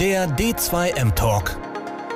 [0.00, 1.56] Der D2M Talk.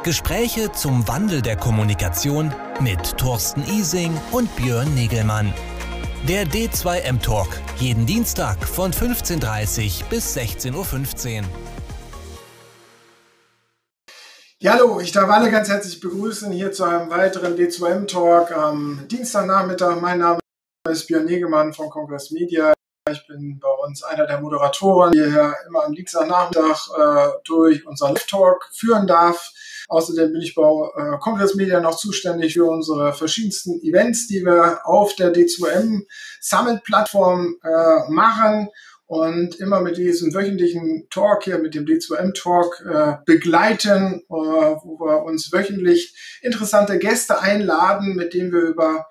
[0.03, 5.55] Gespräche zum Wandel der Kommunikation mit Thorsten Ising und Björn Negelmann.
[6.27, 7.47] Der D2M Talk.
[7.79, 11.45] Jeden Dienstag von 15.30 Uhr bis 16.15 Uhr.
[14.59, 19.07] Ja, hallo, ich darf alle ganz herzlich begrüßen hier zu einem weiteren D2M Talk am
[19.09, 20.01] Dienstagnachmittag.
[20.01, 20.41] Mein Name
[20.91, 22.73] ist Björn Negemann von Congress Media.
[23.11, 28.15] Ich bin bei uns einer der Moderatoren, die hier immer am Dienstagnachmittag äh, durch unseren
[28.15, 29.53] Live-Talk führen darf.
[29.89, 34.81] Außerdem bin ich bei äh, Congress Media noch zuständig für unsere verschiedensten Events, die wir
[34.85, 36.03] auf der D2M
[36.41, 38.69] Summit Plattform äh, machen
[39.07, 45.01] und immer mit diesem wöchentlichen Talk hier, mit dem D2M Talk äh, begleiten, äh, wo
[45.01, 49.07] wir uns wöchentlich interessante Gäste einladen, mit denen wir über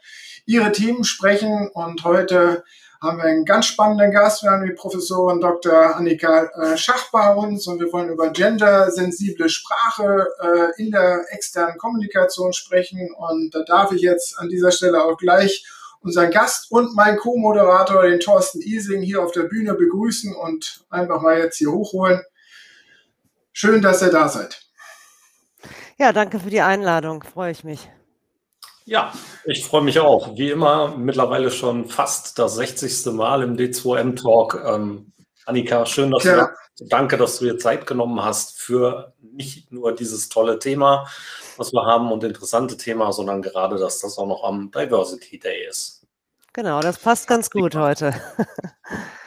[0.46, 1.70] ihre Themen sprechen.
[1.74, 2.64] Und heute
[3.08, 4.44] haben wir einen ganz spannenden Gast.
[4.44, 5.96] Wir haben die Professorin Dr.
[5.96, 11.78] Annika äh, Schach bei uns und wir wollen über gendersensible Sprache äh, in der externen
[11.78, 13.10] Kommunikation sprechen.
[13.18, 15.66] Und da darf ich jetzt an dieser Stelle auch gleich
[16.02, 21.22] unseren Gast und meinen Co-Moderator, den Thorsten Ising, hier auf der Bühne begrüßen und einfach
[21.22, 22.22] mal jetzt hier hochholen.
[23.54, 24.62] Schön, dass ihr da seid.
[25.98, 27.24] Ja, danke für die Einladung.
[27.24, 27.90] Freue ich mich.
[28.88, 29.12] Ja,
[29.44, 30.38] ich freue mich auch.
[30.38, 33.08] Wie immer, mittlerweile schon fast das 60.
[33.08, 34.64] Mal im D2M Talk.
[34.66, 35.12] Ähm,
[35.46, 36.52] Annika, schön, dass ja.
[36.80, 41.06] du, danke, dass du dir Zeit genommen hast für nicht nur dieses tolle Thema,
[41.58, 45.68] was wir haben und interessante Thema, sondern gerade, dass das auch noch am Diversity Day
[45.68, 46.08] ist.
[46.54, 48.14] Genau, das passt ganz gut heute.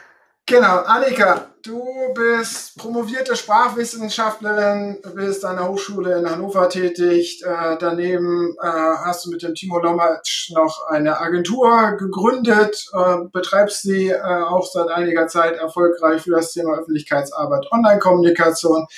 [0.50, 1.80] Genau, Annika, du
[2.12, 7.40] bist promovierte Sprachwissenschaftlerin, bist an der Hochschule in Hannover tätig.
[7.46, 13.82] Äh, daneben äh, hast du mit dem Timo Lomatsch noch eine Agentur gegründet, äh, betreibst
[13.82, 18.88] sie äh, auch seit einiger Zeit erfolgreich für das Thema Öffentlichkeitsarbeit, Online-Kommunikation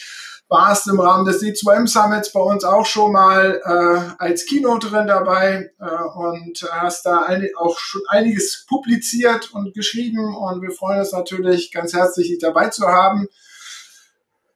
[0.52, 5.72] warst im Rahmen des D2M Summits bei uns auch schon mal äh, als Keynoterin dabei
[5.80, 11.12] äh, und hast da ein, auch schon einiges publiziert und geschrieben und wir freuen uns
[11.12, 13.28] natürlich ganz herzlich, dich dabei zu haben.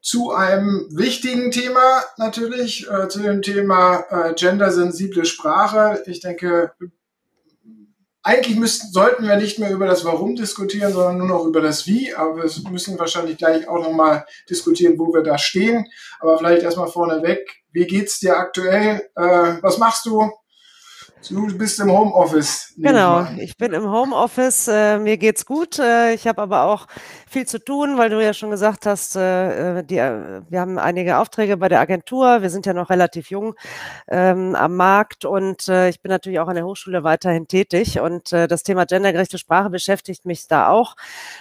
[0.02, 6.02] Zu einem wichtigen Thema natürlich, äh, zu dem Thema äh, gendersensible Sprache.
[6.06, 6.72] Ich denke,
[8.26, 11.87] eigentlich müssten, sollten wir nicht mehr über das Warum diskutieren, sondern nur noch über das
[11.87, 12.12] Wie.
[12.12, 15.87] Aber wir müssen wahrscheinlich gleich auch nochmal diskutieren, wo wir da stehen.
[16.19, 17.62] Aber vielleicht erstmal vorneweg.
[17.70, 19.09] Wie geht's dir aktuell?
[19.15, 20.28] Äh, was machst du?
[21.28, 22.75] Du bist im Homeoffice.
[22.76, 24.69] Genau, ich bin im Homeoffice.
[24.69, 25.78] Äh, mir geht's gut.
[25.78, 26.86] Äh, ich habe aber auch
[27.36, 31.19] viel zu tun, weil du ja schon gesagt hast, äh, die, äh, wir haben einige
[31.19, 32.41] Aufträge bei der Agentur.
[32.41, 33.54] Wir sind ja noch relativ jung
[34.08, 38.00] ähm, am Markt und äh, ich bin natürlich auch an der Hochschule weiterhin tätig.
[38.00, 40.97] Und äh, das Thema gendergerechte Sprache beschäftigt mich da auch.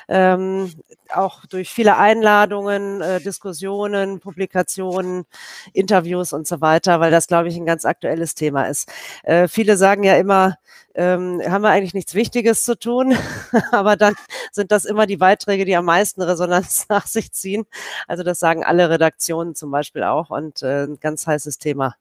[0.10, 0.74] Ähm,
[1.14, 5.26] auch durch viele Einladungen, äh, Diskussionen, Publikationen,
[5.72, 8.92] Interviews und so weiter, weil das, glaube ich, ein ganz aktuelles Thema ist.
[9.24, 10.58] Äh, viele sagen ja immer,
[10.96, 13.16] ähm, haben wir eigentlich nichts Wichtiges zu tun,
[13.72, 14.16] aber dann
[14.52, 17.66] sind das immer die Beiträge, die am meisten Resonanz nach sich ziehen.
[18.08, 21.96] Also das sagen alle Redaktionen zum Beispiel auch und äh, ein ganz heißes Thema.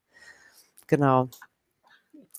[0.87, 1.28] Genau.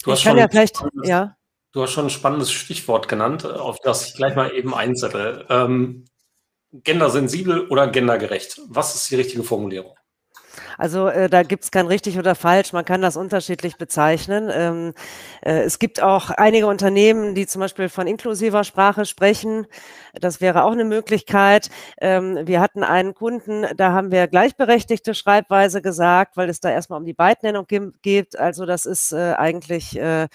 [0.04, 1.36] Du hast, schon, ja vielleicht, ja.
[1.72, 5.46] du hast schon ein spannendes Stichwort genannt, auf das ich gleich mal eben einsetze.
[5.50, 6.06] Ähm,
[6.84, 8.62] gendersensibel oder gendergerecht?
[8.68, 9.96] Was ist die richtige Formulierung?
[10.78, 14.50] Also äh, da gibt es kein richtig oder falsch, man kann das unterschiedlich bezeichnen.
[14.54, 14.94] Ähm,
[15.42, 19.68] äh, es gibt auch einige Unternehmen, die zum Beispiel von inklusiver Sprache sprechen.
[20.14, 21.70] Das wäre auch eine Möglichkeit.
[22.00, 27.00] Ähm, wir hatten einen Kunden, da haben wir gleichberechtigte Schreibweise gesagt, weil es da erstmal
[27.00, 27.66] um die Beidnennung
[28.02, 28.38] geht.
[28.38, 30.28] Also das ist äh, eigentlich äh,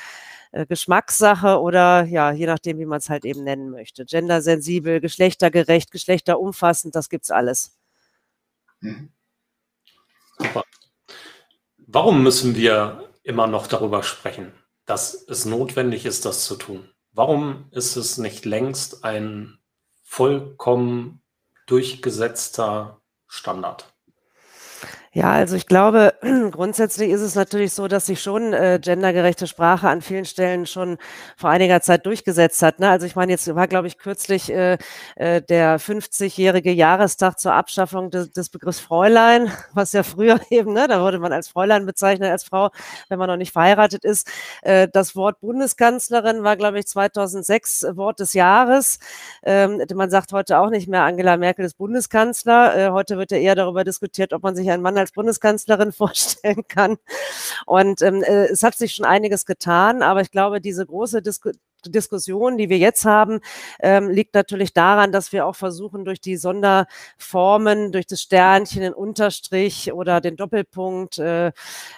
[0.52, 4.04] äh, Geschmackssache oder ja, je nachdem, wie man es halt eben nennen möchte.
[4.04, 7.76] Gendersensibel, geschlechtergerecht, geschlechterumfassend, das gibt's alles.
[8.80, 9.10] Mhm.
[10.40, 10.64] Super.
[11.76, 14.52] Warum müssen wir immer noch darüber sprechen,
[14.86, 16.88] dass es notwendig ist, das zu tun?
[17.12, 19.58] Warum ist es nicht längst ein
[20.02, 21.22] vollkommen
[21.66, 23.92] durchgesetzter Standard?
[25.12, 26.14] Ja, also ich glaube,
[26.52, 30.98] grundsätzlich ist es natürlich so, dass sich schon äh, gendergerechte Sprache an vielen Stellen schon
[31.36, 32.78] vor einiger Zeit durchgesetzt hat.
[32.78, 32.88] Ne?
[32.88, 34.78] Also ich meine, jetzt war, glaube ich, kürzlich äh,
[35.16, 40.86] äh, der 50-jährige Jahrestag zur Abschaffung des, des Begriffs Fräulein, was ja früher eben, ne,
[40.86, 42.70] da wurde man als Fräulein bezeichnet, als Frau,
[43.08, 44.28] wenn man noch nicht verheiratet ist.
[44.62, 49.00] Äh, das Wort Bundeskanzlerin war, glaube ich, 2006 Wort des Jahres.
[49.42, 52.76] Ähm, man sagt heute auch nicht mehr, Angela Merkel ist Bundeskanzler.
[52.76, 56.66] Äh, heute wird ja eher darüber diskutiert, ob man sich einen Mann als Bundeskanzlerin vorstellen
[56.68, 56.98] kann.
[57.66, 61.50] Und ähm, äh, es hat sich schon einiges getan, aber ich glaube, diese große Disku
[61.88, 63.40] Diskussion, die wir jetzt haben,
[63.80, 68.92] ähm, liegt natürlich daran, dass wir auch versuchen, durch die Sonderformen, durch das Sternchen, den
[68.92, 71.52] Unterstrich oder den Doppelpunkt, äh,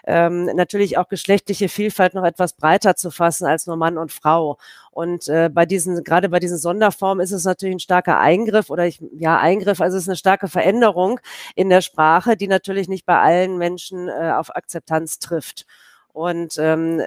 [0.04, 4.58] ähm, natürlich auch geschlechtliche Vielfalt noch etwas breiter zu fassen als nur Mann und Frau.
[4.92, 8.86] Und äh, bei diesen, gerade bei diesen Sonderformen ist es natürlich ein starker Eingriff oder
[8.86, 11.18] ich, ja, Eingriff, also es ist eine starke Veränderung
[11.54, 15.66] in der Sprache, die natürlich nicht bei allen Menschen äh, auf Akzeptanz trifft.
[16.12, 17.00] Und ähm,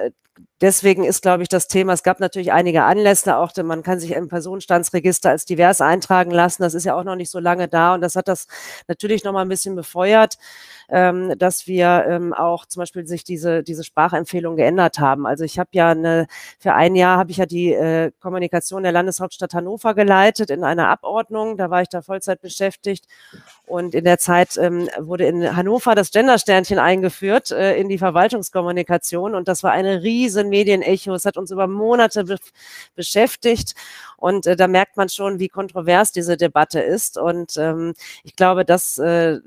[0.61, 4.11] deswegen ist, glaube ich, das Thema, es gab natürlich einige Anlässe, auch man kann sich
[4.11, 6.63] im Personenstandsregister als divers eintragen lassen.
[6.63, 8.47] Das ist ja auch noch nicht so lange da und das hat das
[8.87, 10.37] natürlich noch mal ein bisschen befeuert,
[10.89, 15.25] ähm, dass wir ähm, auch zum Beispiel sich diese, diese Sprachempfehlung geändert haben.
[15.25, 16.27] Also ich habe ja eine,
[16.59, 20.87] für ein Jahr habe ich ja die äh, Kommunikation der Landeshauptstadt Hannover geleitet in einer
[20.87, 21.57] Abordnung.
[21.57, 23.05] Da war ich da Vollzeit beschäftigt
[23.65, 29.35] und in der Zeit ähm, wurde in Hannover das Gendersternchen eingeführt äh, in die Verwaltungskommunikation
[29.35, 31.13] und das war eine riesen Medienecho.
[31.13, 32.37] Es hat uns über Monate be
[32.95, 33.75] beschäftigt
[34.17, 37.17] und äh, da merkt man schon, wie kontrovers diese Debatte ist.
[37.17, 37.93] Und ähm,
[38.23, 39.39] ich glaube, dass äh,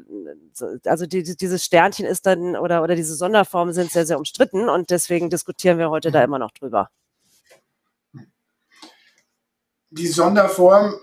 [0.84, 4.90] also die, dieses Sternchen ist dann oder, oder diese Sonderformen sind sehr, sehr umstritten und
[4.90, 6.90] deswegen diskutieren wir heute da immer noch drüber.
[9.90, 10.94] Die Sonderform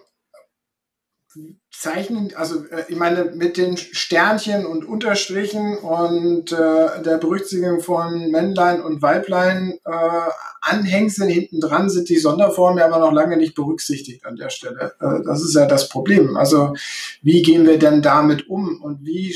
[1.72, 8.32] zeichnen, also äh, ich meine, mit den Sternchen und Unterstrichen und äh, der Berücksichtigung von
[8.32, 10.30] Männlein und Weiblein äh,
[10.62, 14.96] Anhängseln hinten dran sind die Sonderformen ja aber noch lange nicht berücksichtigt an der Stelle.
[15.00, 16.38] Äh, das ist ja das Problem.
[16.38, 16.74] Also
[17.22, 19.36] wie gehen wir denn damit um und wie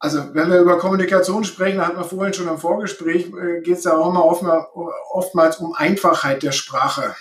[0.00, 3.78] also wenn wir über Kommunikation sprechen, da hat man vorhin schon im Vorgespräch, äh, geht
[3.78, 4.68] es ja auch immer
[5.12, 7.16] oftmals um Einfachheit der Sprache.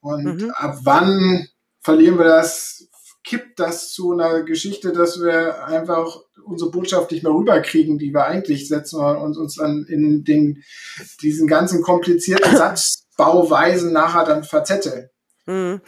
[0.00, 0.50] Und mhm.
[0.54, 1.46] ab wann
[1.86, 2.88] verlieren wir das,
[3.22, 8.24] kippt das zu einer Geschichte, dass wir einfach unsere Botschaft nicht mehr rüberkriegen, die wir
[8.24, 10.64] eigentlich setzen und uns dann in den,
[11.22, 15.10] diesen ganzen komplizierten Satzbauweisen nachher dann verzetteln.
[15.46, 15.80] Mhm.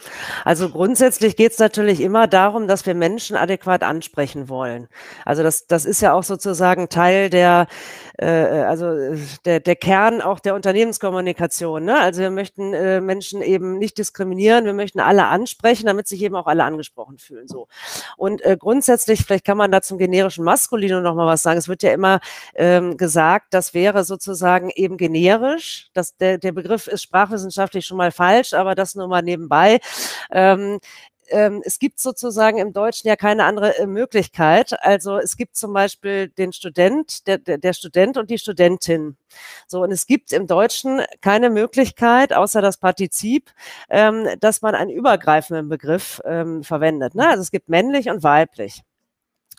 [0.45, 4.87] Also grundsätzlich geht es natürlich immer darum, dass wir Menschen adäquat ansprechen wollen.
[5.25, 7.67] Also das, das ist ja auch sozusagen Teil der,
[8.17, 8.93] äh, also
[9.43, 11.83] der, der Kern auch der Unternehmenskommunikation.
[11.83, 11.99] Ne?
[11.99, 16.35] Also wir möchten äh, Menschen eben nicht diskriminieren, wir möchten alle ansprechen, damit sich eben
[16.35, 17.49] auch alle angesprochen fühlen.
[17.49, 17.67] So.
[18.15, 21.57] Und äh, grundsätzlich, vielleicht kann man da zum generischen Maskulino noch mal was sagen.
[21.57, 22.21] Es wird ja immer
[22.55, 25.89] ähm, gesagt, das wäre sozusagen eben generisch.
[25.93, 29.79] Das, der, der Begriff ist sprachwissenschaftlich schon mal falsch, aber das nur mal neben nebenbei.
[30.31, 30.79] Ähm,
[31.31, 34.73] ähm, es gibt sozusagen im Deutschen ja keine andere äh, Möglichkeit.
[34.83, 39.15] Also es gibt zum Beispiel den Student, der, der, der Student und die Studentin.
[39.67, 43.51] So, und es gibt im Deutschen keine Möglichkeit, außer das Partizip,
[43.89, 47.13] ähm, dass man einen übergreifenden Begriff ähm, verwendet.
[47.13, 47.27] Ne?
[47.29, 48.81] Also es gibt männlich und weiblich.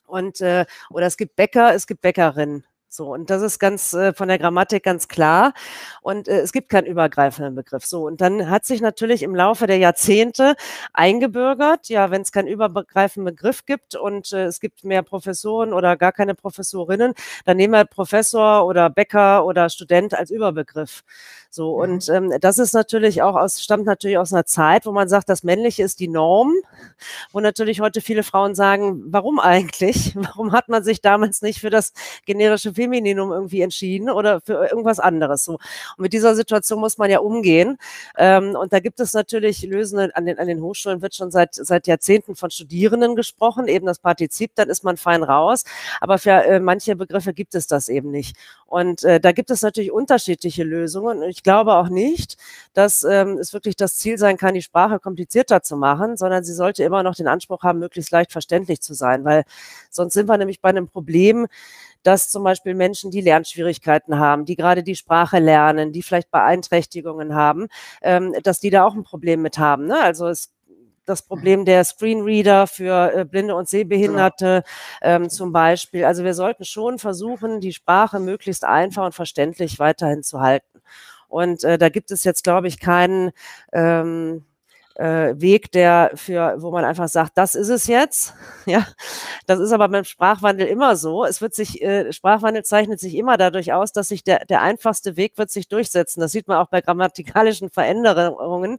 [0.06, 2.64] Und, äh, oder es gibt Bäcker, es gibt Bäckerin.
[2.92, 5.54] So, und das ist ganz äh, von der Grammatik ganz klar.
[6.02, 7.86] Und äh, es gibt keinen übergreifenden Begriff.
[7.86, 10.56] So, und dann hat sich natürlich im Laufe der Jahrzehnte
[10.92, 15.96] eingebürgert, ja, wenn es keinen übergreifenden Begriff gibt und äh, es gibt mehr Professoren oder
[15.96, 17.14] gar keine Professorinnen,
[17.44, 21.04] dann nehmen wir Professor oder Bäcker oder Student als Überbegriff.
[21.52, 21.82] So, mhm.
[21.82, 25.28] und ähm, das ist natürlich auch aus, stammt natürlich aus einer Zeit, wo man sagt,
[25.28, 26.54] das Männliche ist die Norm,
[27.32, 30.14] wo natürlich heute viele Frauen sagen, warum eigentlich?
[30.20, 31.92] Warum hat man sich damals nicht für das
[32.24, 35.44] generische Femininum irgendwie entschieden oder für irgendwas anderes?
[35.44, 35.54] So.
[35.54, 37.76] Und mit dieser Situation muss man ja umgehen.
[38.16, 41.54] Ähm, und da gibt es natürlich Lösungen, an den, an den Hochschulen wird schon seit,
[41.54, 45.64] seit Jahrzehnten von Studierenden gesprochen, eben das Partizip, dann ist man fein raus.
[46.00, 48.36] Aber für äh, manche Begriffe gibt es das eben nicht.
[48.66, 51.18] Und äh, da gibt es natürlich unterschiedliche Lösungen.
[51.22, 52.36] Und ich glaube auch nicht,
[52.72, 56.54] dass ähm, es wirklich das Ziel sein kann, die Sprache komplizierter zu machen, sondern sie
[56.54, 59.44] sollte immer noch den Anspruch haben, möglichst leicht verständlich zu sein, weil
[59.90, 61.46] sonst sind wir nämlich bei einem Problem,
[62.02, 67.34] dass zum Beispiel Menschen, die Lernschwierigkeiten haben, die gerade die Sprache lernen, die vielleicht Beeinträchtigungen
[67.34, 67.68] haben,
[68.02, 69.86] ähm, dass die da auch ein Problem mit haben.
[69.86, 70.00] Ne?
[70.00, 70.54] Also es
[71.06, 74.62] das Problem der Screenreader für äh, Blinde und Sehbehinderte
[75.00, 75.16] genau.
[75.16, 76.04] ähm, zum Beispiel.
[76.04, 80.80] Also wir sollten schon versuchen, die Sprache möglichst einfach und verständlich weiterhin zu halten.
[81.28, 83.32] Und äh, da gibt es jetzt, glaube ich, keinen
[83.72, 84.44] ähm,
[85.00, 88.34] äh, Weg, der für, wo man einfach sagt, das ist es jetzt.
[88.66, 88.86] Ja,
[89.46, 91.24] das ist aber beim Sprachwandel immer so.
[91.24, 95.16] Es wird sich, äh, Sprachwandel zeichnet sich immer dadurch aus, dass sich der, der einfachste
[95.16, 96.20] Weg wird sich durchsetzen.
[96.20, 98.78] Das sieht man auch bei grammatikalischen Veränderungen.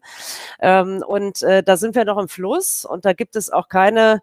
[0.60, 4.22] Ähm, und äh, da sind wir noch im Fluss und da gibt es auch keine,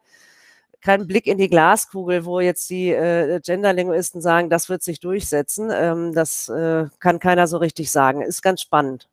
[0.81, 5.71] keinen Blick in die Glaskugel, wo jetzt die äh, Genderlinguisten sagen, das wird sich durchsetzen.
[5.73, 8.23] Ähm, das äh, kann keiner so richtig sagen.
[8.23, 9.09] Ist ganz spannend.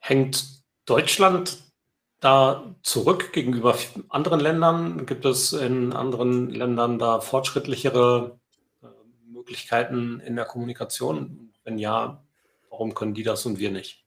[0.00, 0.55] Hängt
[0.86, 1.58] Deutschland
[2.20, 3.76] da zurück gegenüber
[4.08, 5.04] anderen Ländern?
[5.06, 8.38] Gibt es in anderen Ländern da fortschrittlichere
[8.82, 8.86] äh,
[9.30, 11.52] Möglichkeiten in der Kommunikation?
[11.64, 12.22] Wenn ja,
[12.70, 14.04] warum können die das und wir nicht?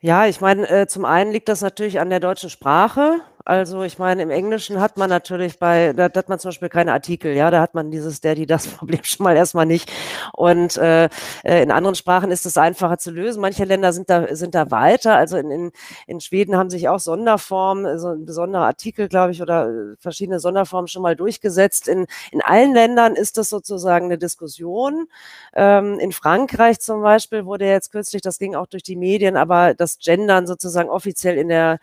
[0.00, 3.20] Ja, ich meine, äh, zum einen liegt das natürlich an der deutschen Sprache.
[3.50, 6.92] Also ich meine, im Englischen hat man natürlich bei, da, hat man zum Beispiel keine
[6.92, 9.90] Artikel, ja, da hat man dieses der, die, das Problem schon mal erstmal nicht.
[10.32, 11.06] Und äh,
[11.42, 13.40] äh, in anderen Sprachen ist es einfacher zu lösen.
[13.40, 15.16] Manche Länder sind da, sind da weiter.
[15.16, 15.72] Also in, in,
[16.06, 20.38] in Schweden haben sich auch Sonderformen, so ein besonderer Artikel, glaube ich, oder äh, verschiedene
[20.38, 21.88] Sonderformen schon mal durchgesetzt.
[21.88, 25.08] In, in allen Ländern ist das sozusagen eine Diskussion.
[25.54, 29.74] Ähm, in Frankreich zum Beispiel wurde jetzt kürzlich, das ging auch durch die Medien, aber
[29.74, 31.80] das Gendern sozusagen offiziell in der,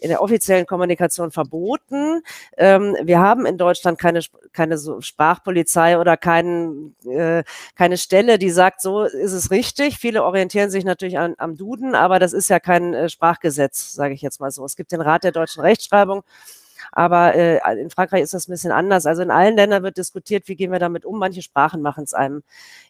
[0.00, 2.22] in der offiziellen Kommunikation Kommunikation verboten.
[2.56, 4.20] Ähm, wir haben in Deutschland keine,
[4.52, 7.42] keine so Sprachpolizei oder kein, äh,
[7.74, 9.98] keine Stelle, die sagt, so ist es richtig.
[9.98, 14.14] Viele orientieren sich natürlich an, am Duden, aber das ist ja kein äh, Sprachgesetz, sage
[14.14, 14.64] ich jetzt mal so.
[14.64, 16.22] Es gibt den Rat der deutschen Rechtschreibung.
[16.92, 19.06] Aber äh, in Frankreich ist das ein bisschen anders.
[19.06, 21.18] Also in allen Ländern wird diskutiert, wie gehen wir damit um.
[21.18, 22.42] Manche Sprachen machen es einem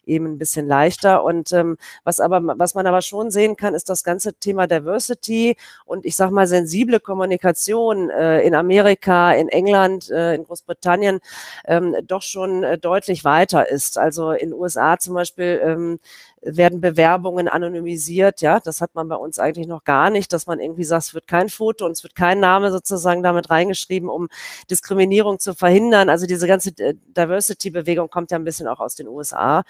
[0.05, 1.23] eben ein bisschen leichter.
[1.23, 5.55] Und ähm, was aber, was man aber schon sehen kann, ist das ganze Thema Diversity
[5.85, 11.19] und ich sage mal sensible Kommunikation äh, in Amerika, in England, äh, in Großbritannien
[11.65, 13.97] ähm, doch schon äh, deutlich weiter ist.
[13.97, 15.99] Also in USA zum Beispiel ähm,
[16.41, 18.41] werden Bewerbungen anonymisiert.
[18.41, 21.13] Ja, das hat man bei uns eigentlich noch gar nicht, dass man irgendwie sagt, es
[21.13, 24.27] wird kein Foto und es wird kein Name sozusagen damit reingeschrieben, um
[24.69, 26.09] Diskriminierung zu verhindern.
[26.09, 29.63] Also diese ganze äh, Diversity-Bewegung kommt ja ein bisschen auch aus den USA.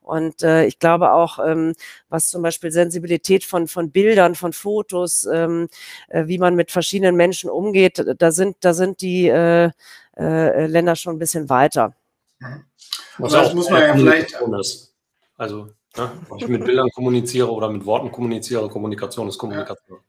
[0.00, 1.74] Und äh, ich glaube auch, ähm,
[2.08, 5.68] was zum Beispiel Sensibilität von, von Bildern, von Fotos, ähm,
[6.08, 9.70] äh, wie man mit verschiedenen Menschen umgeht, da sind, da sind die äh,
[10.16, 11.94] äh, Länder schon ein bisschen weiter.
[12.38, 12.64] Mhm.
[13.18, 14.36] Was auch muss man ja vielleicht.
[15.36, 19.98] Also ja, ob ich mit Bildern kommuniziere oder mit Worten kommuniziere, Kommunikation ist Kommunikation.
[19.98, 20.04] Ja.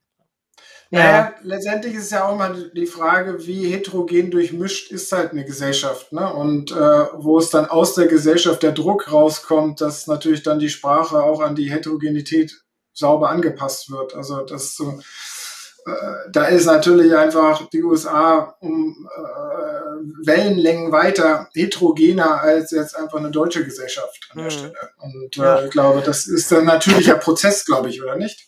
[0.94, 6.12] Naja, letztendlich ist ja auch mal die Frage, wie heterogen durchmischt ist halt eine Gesellschaft.
[6.12, 6.32] Ne?
[6.32, 10.70] Und äh, wo es dann aus der Gesellschaft der Druck rauskommt, dass natürlich dann die
[10.70, 12.64] Sprache auch an die Heterogenität
[12.94, 14.14] sauber angepasst wird.
[14.14, 15.02] Also das so, äh,
[16.32, 23.32] da ist natürlich einfach die USA um äh, Wellenlängen weiter heterogener als jetzt einfach eine
[23.32, 24.52] deutsche Gesellschaft an der mhm.
[24.52, 24.74] Stelle.
[25.00, 28.48] Und äh, ich glaube, das ist ein natürlicher Prozess, glaube ich, oder nicht?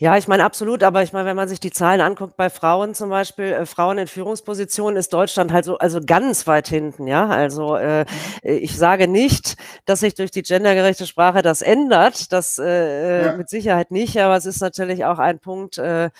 [0.00, 2.94] Ja, ich meine absolut, aber ich meine, wenn man sich die Zahlen anguckt bei Frauen
[2.94, 7.26] zum Beispiel, äh, Frauen in Führungspositionen ist Deutschland halt so also ganz weit hinten, ja.
[7.26, 8.04] Also äh,
[8.42, 13.32] ich sage nicht, dass sich durch die gendergerechte Sprache das ändert, das äh, ja.
[13.36, 16.10] mit Sicherheit nicht, aber es ist natürlich auch ein Punkt, äh, äh,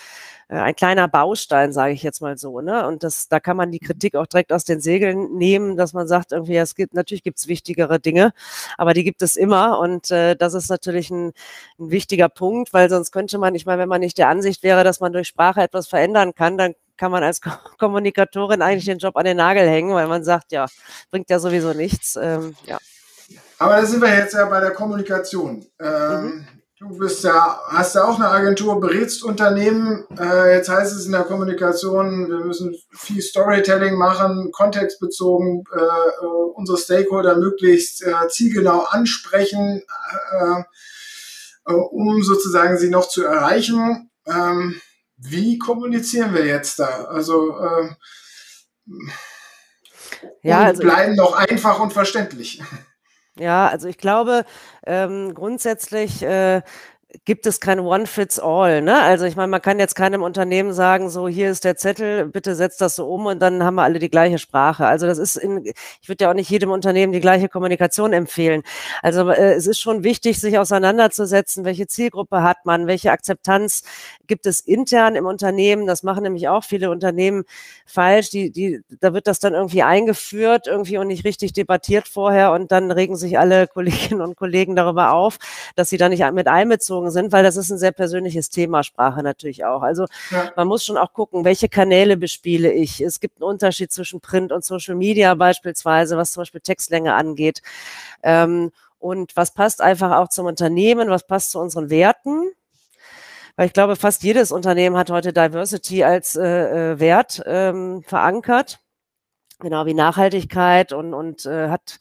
[0.49, 2.61] ein kleiner Baustein, sage ich jetzt mal so.
[2.61, 2.87] Ne?
[2.87, 6.09] Und das, da kann man die Kritik auch direkt aus den Segeln nehmen, dass man
[6.09, 8.33] sagt, irgendwie, es gibt, natürlich gibt es wichtigere Dinge,
[8.79, 9.79] aber die gibt es immer.
[9.79, 11.33] Und äh, das ist natürlich ein,
[11.79, 14.85] ein wichtiger Punkt, weil sonst könnte man, ich meine, wenn man nicht der Ansicht wäre,
[14.85, 17.41] dass man durch Sprache etwas verändern kann, dann kann man als
[17.79, 20.67] Kommunikatorin eigentlich den Job an den Nagel hängen, weil man sagt, ja,
[21.11, 22.17] bringt ja sowieso nichts.
[22.17, 22.79] Ähm, ja.
[23.59, 25.67] Aber da sind wir jetzt ja bei der Kommunikation.
[25.79, 26.49] Ähm, mhm.
[26.81, 30.07] Du bist ja, hast ja auch eine Agentur, berätst Unternehmen.
[30.17, 36.27] Äh, jetzt heißt es in der Kommunikation, wir müssen viel Storytelling machen, kontextbezogen, äh, äh,
[36.55, 39.83] unsere Stakeholder möglichst äh, zielgenau ansprechen,
[40.41, 40.61] äh,
[41.67, 44.11] äh, um sozusagen sie noch zu erreichen.
[44.27, 44.81] Ähm,
[45.17, 47.07] wie kommunizieren wir jetzt da?
[47.07, 47.59] Also,
[50.43, 52.63] ja, also bleiben doch einfach und verständlich.
[53.39, 54.45] Ja, also ich glaube,
[54.85, 56.63] ähm, grundsätzlich äh,
[57.25, 58.83] gibt es kein One-Fits-All.
[58.83, 59.01] Ne?
[59.01, 62.55] Also ich meine, man kann jetzt keinem Unternehmen sagen, so hier ist der Zettel, bitte
[62.55, 64.87] setzt das so um und dann haben wir alle die gleiche Sprache.
[64.87, 68.63] Also das ist, in, ich würde ja auch nicht jedem Unternehmen die gleiche Kommunikation empfehlen.
[69.03, 73.85] Also äh, es ist schon wichtig, sich auseinanderzusetzen, welche Zielgruppe hat man, welche Akzeptanz
[74.27, 75.87] gibt es intern im Unternehmen.
[75.87, 77.45] Das machen nämlich auch viele Unternehmen
[77.87, 78.29] falsch.
[78.31, 82.71] Die, die, da wird das dann irgendwie eingeführt irgendwie und nicht richtig debattiert vorher und
[82.71, 85.39] dann regen sich alle Kolleginnen und Kollegen darüber auf,
[85.75, 88.83] dass sie da nicht mit einbezogen einbezogen sind, weil das ist ein sehr persönliches Thema,
[88.83, 89.83] Sprache natürlich auch.
[89.83, 90.53] Also ja.
[90.57, 93.01] man muss schon auch gucken, welche Kanäle bespiele ich.
[93.01, 97.63] Es gibt einen Unterschied zwischen Print und Social Media beispielsweise, was zum Beispiel Textlänge angeht.
[98.23, 102.51] Ähm, und was passt einfach auch zum Unternehmen, was passt zu unseren Werten.
[103.55, 108.81] Weil ich glaube, fast jedes Unternehmen hat heute Diversity als äh, äh Wert ähm, verankert
[109.61, 111.99] genau wie Nachhaltigkeit und, und äh, hat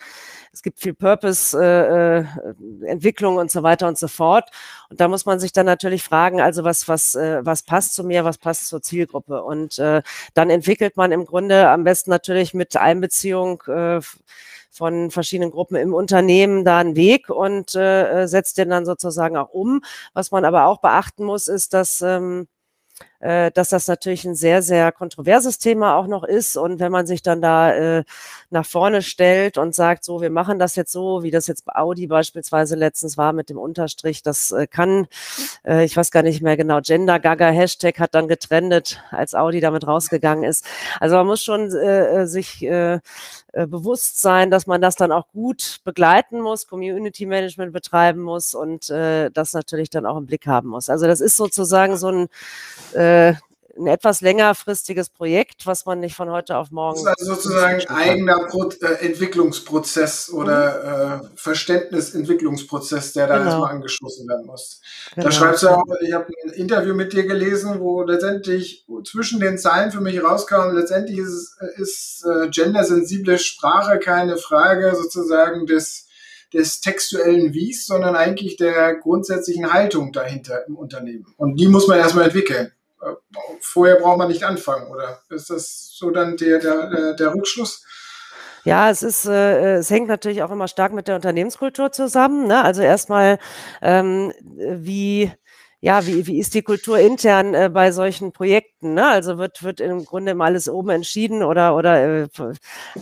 [0.58, 4.50] es gibt viel Purpose-Entwicklung äh, äh und so weiter und so fort.
[4.90, 8.04] Und da muss man sich dann natürlich fragen, also was, was, äh, was passt zu
[8.04, 9.44] mir, was passt zur Zielgruppe.
[9.44, 10.02] Und äh,
[10.34, 14.00] dann entwickelt man im Grunde am besten natürlich mit Einbeziehung äh,
[14.72, 19.50] von verschiedenen Gruppen im Unternehmen da einen Weg und äh, setzt den dann sozusagen auch
[19.50, 19.82] um.
[20.14, 22.48] Was man aber auch beachten muss, ist, dass ähm,
[23.20, 26.58] äh, dass das natürlich ein sehr, sehr kontroverses Thema auch noch ist.
[26.58, 28.04] Und wenn man sich dann da äh,
[28.50, 31.76] nach vorne stellt und sagt, so, wir machen das jetzt so, wie das jetzt bei
[31.76, 35.08] Audi beispielsweise letztens war mit dem Unterstrich, das äh, kann,
[35.66, 39.60] äh, ich weiß gar nicht mehr genau, Gender Gaga Hashtag hat dann getrendet, als Audi
[39.62, 40.66] damit rausgegangen ist.
[41.00, 43.00] Also man muss schon äh, äh sich äh,
[43.54, 48.54] äh, bewusst sein, dass man das dann auch gut begleiten muss, Community Management betreiben muss
[48.54, 50.90] und äh, das natürlich dann auch im Blick haben muss.
[50.90, 52.28] Also das ist sozusagen so ein
[52.94, 53.07] äh,
[53.78, 57.04] ein etwas längerfristiges Projekt, was man nicht von heute auf morgen.
[57.04, 61.26] Das ist also sozusagen ein eigener Pro äh, Entwicklungsprozess oder mhm.
[61.26, 63.50] äh, Verständnisentwicklungsprozess, der da genau.
[63.50, 64.82] erstmal angeschlossen werden muss.
[65.14, 65.26] Genau.
[65.26, 69.58] Da schreibst du auch, ich habe ein Interview mit dir gelesen, wo letztendlich zwischen den
[69.58, 76.06] Zeilen für mich rauskam, letztendlich ist, ist äh, gendersensible Sprache keine Frage sozusagen des
[76.54, 81.26] des textuellen Wies, sondern eigentlich der grundsätzlichen Haltung dahinter im Unternehmen.
[81.36, 82.72] Und die muss man erstmal entwickeln.
[83.02, 83.14] Äh,
[83.62, 87.84] vorher braucht man nicht anfangen, oder ist das so dann der, der, der Rückschluss?
[88.64, 92.48] Ja, es ist, äh, es hängt natürlich auch immer stark mit der Unternehmenskultur zusammen.
[92.48, 92.62] Ne?
[92.62, 93.40] Also erstmal,
[93.82, 95.32] ähm, wie
[95.80, 98.96] ja, wie, wie ist die Kultur intern äh, bei solchen Projekten?
[98.96, 99.08] Ne?
[99.08, 102.28] Also wird, wird im Grunde immer alles oben entschieden oder, oder äh,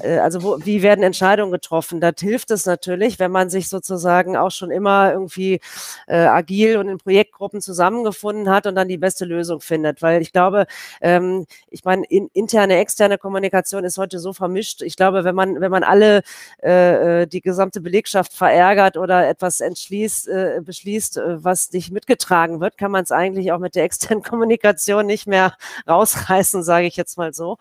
[0.01, 2.01] äh, also wo, wie werden Entscheidungen getroffen?
[2.01, 5.61] Da hilft es natürlich, wenn man sich sozusagen auch schon immer irgendwie
[6.07, 10.01] äh, agil und in Projektgruppen zusammengefunden hat und dann die beste Lösung findet.
[10.01, 10.65] Weil ich glaube,
[10.99, 14.81] ähm, ich meine, in, interne, externe Kommunikation ist heute so vermischt.
[14.81, 16.23] Ich glaube, wenn man, wenn man alle
[16.61, 22.59] äh, äh die gesamte Belegschaft verärgert oder etwas entschließt, äh, beschließt, äh, was nicht mitgetragen
[22.59, 25.55] wird, wird, kann man es eigentlich auch mit der externen Kommunikation nicht mehr
[25.87, 27.57] rausreißen, sage ich jetzt mal so.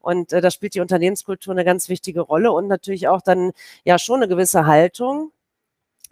[0.00, 3.52] Und äh, da spielt die Unternehmenskultur eine ganz wichtige Rolle und natürlich auch dann
[3.84, 5.32] ja schon eine gewisse Haltung.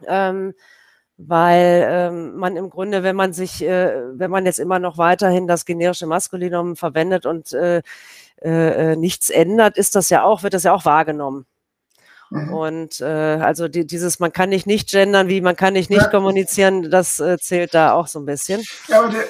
[0.06, 0.54] Ähm,
[1.18, 5.46] weil ähm, man im Grunde, wenn man sich, äh, wenn man jetzt immer noch weiterhin
[5.46, 7.82] das generische Maskulinum verwendet und äh,
[8.42, 11.46] äh, nichts ändert, ist das ja auch, wird das ja auch wahrgenommen.
[12.32, 12.52] Mhm.
[12.52, 16.02] Und äh, also die, dieses, man kann nicht nicht gendern, wie man kann nicht nicht
[16.02, 16.08] ja.
[16.08, 18.62] kommunizieren, das äh, zählt da auch so ein bisschen.
[18.88, 19.24] Ja, aber der,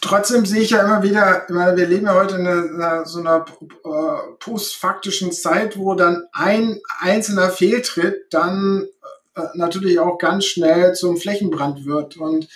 [0.00, 2.82] trotzdem sehe ich ja immer wieder, ich meine, wir leben ja heute in einer, in
[2.82, 3.44] einer so einer
[3.84, 8.88] äh, postfaktischen Zeit, wo dann ein einzelner Fehltritt dann
[9.36, 12.16] äh, natürlich auch ganz schnell zum Flächenbrand wird.
[12.16, 12.48] Und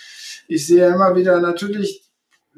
[0.48, 2.07] ich sehe immer wieder natürlich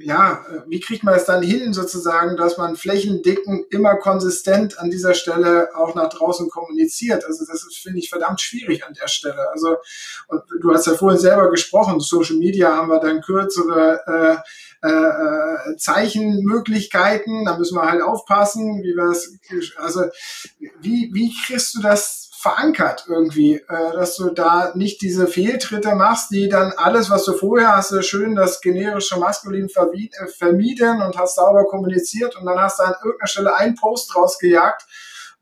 [0.03, 5.15] ja, wie kriegt man es dann hin, sozusagen, dass man flächendeckend immer konsistent an dieser
[5.15, 7.25] Stelle auch nach draußen kommuniziert?
[7.25, 9.51] Also das finde ich, verdammt schwierig an der Stelle.
[9.53, 9.77] Also,
[10.29, 14.43] und du hast ja vorhin selber gesprochen, Social Media haben wir dann kürzere
[14.83, 19.39] äh, äh, Zeichenmöglichkeiten, da müssen wir halt aufpassen, wie wir es,
[19.77, 20.05] also
[20.81, 26.31] wie, wie kriegst du das verankert irgendwie, äh, dass du da nicht diese Fehltritte machst,
[26.31, 31.35] die dann alles, was du vorher hast, schön das generische Maskulin äh, vermieden und hast
[31.35, 34.87] sauber kommuniziert und dann hast du an irgendeiner Stelle einen Post rausgejagt,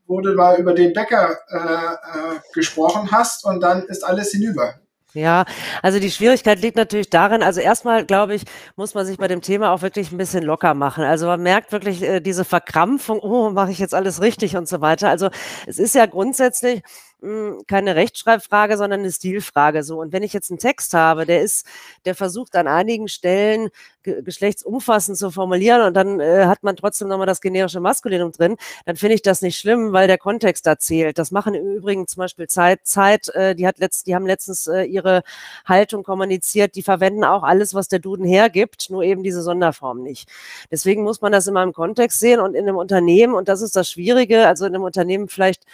[0.07, 4.73] wo du mal über den Bäcker äh, äh, gesprochen hast und dann ist alles hinüber.
[5.15, 5.45] Ja,
[5.81, 8.43] also die Schwierigkeit liegt natürlich darin, also erstmal, glaube ich,
[8.75, 11.03] muss man sich bei dem Thema auch wirklich ein bisschen locker machen.
[11.03, 14.81] Also man merkt wirklich äh, diese Verkrampfung, oh, mache ich jetzt alles richtig und so
[14.81, 15.09] weiter.
[15.09, 15.29] Also
[15.65, 16.83] es ist ja grundsätzlich,
[17.21, 19.83] hm, keine Rechtschreibfrage, sondern eine Stilfrage.
[19.83, 19.99] So.
[19.99, 21.65] Und wenn ich jetzt einen Text habe, der ist,
[22.05, 23.69] der versucht an einigen Stellen
[24.03, 28.55] ge geschlechtsumfassend zu formulieren und dann äh, hat man trotzdem nochmal das generische Maskulinum drin,
[28.85, 31.17] dann finde ich das nicht schlimm, weil der Kontext da zählt.
[31.17, 34.67] Das machen im Übrigen zum Beispiel Zeit, Zeit, äh, die hat letzt, die haben letztens
[34.67, 35.23] äh, ihre
[35.65, 40.29] Haltung kommuniziert, die verwenden auch alles, was der Duden hergibt, nur eben diese Sonderform nicht.
[40.71, 43.75] Deswegen muss man das immer im Kontext sehen und in einem Unternehmen, und das ist
[43.75, 45.65] das Schwierige, also in einem Unternehmen vielleicht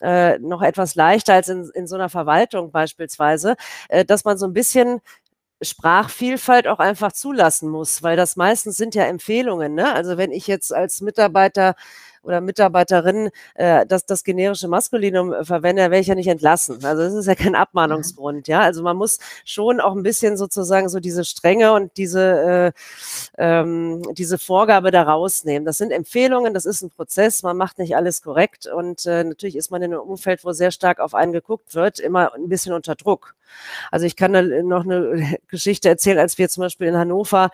[0.00, 3.56] äh, noch etwas leichter als in, in so einer Verwaltung beispielsweise,
[3.88, 5.00] äh, dass man so ein bisschen
[5.62, 9.74] Sprachvielfalt auch einfach zulassen muss, weil das meistens sind ja Empfehlungen.
[9.74, 9.92] Ne?
[9.92, 11.74] Also wenn ich jetzt als Mitarbeiter
[12.22, 16.84] oder Mitarbeiterin äh, das, das generische Maskulinum äh, verwende, wäre ich ja nicht entlassen.
[16.84, 18.60] Also das ist ja kein Abmahnungsgrund, ja.
[18.60, 22.72] Also man muss schon auch ein bisschen sozusagen so diese Strenge und diese, äh,
[23.38, 25.64] ähm, diese Vorgabe da rausnehmen.
[25.64, 29.56] Das sind Empfehlungen, das ist ein Prozess, man macht nicht alles korrekt und äh, natürlich
[29.56, 32.72] ist man in einem Umfeld, wo sehr stark auf einen geguckt wird, immer ein bisschen
[32.72, 33.34] unter Druck.
[33.90, 37.50] Also ich kann da noch eine Geschichte erzählen, als wir zum Beispiel in Hannover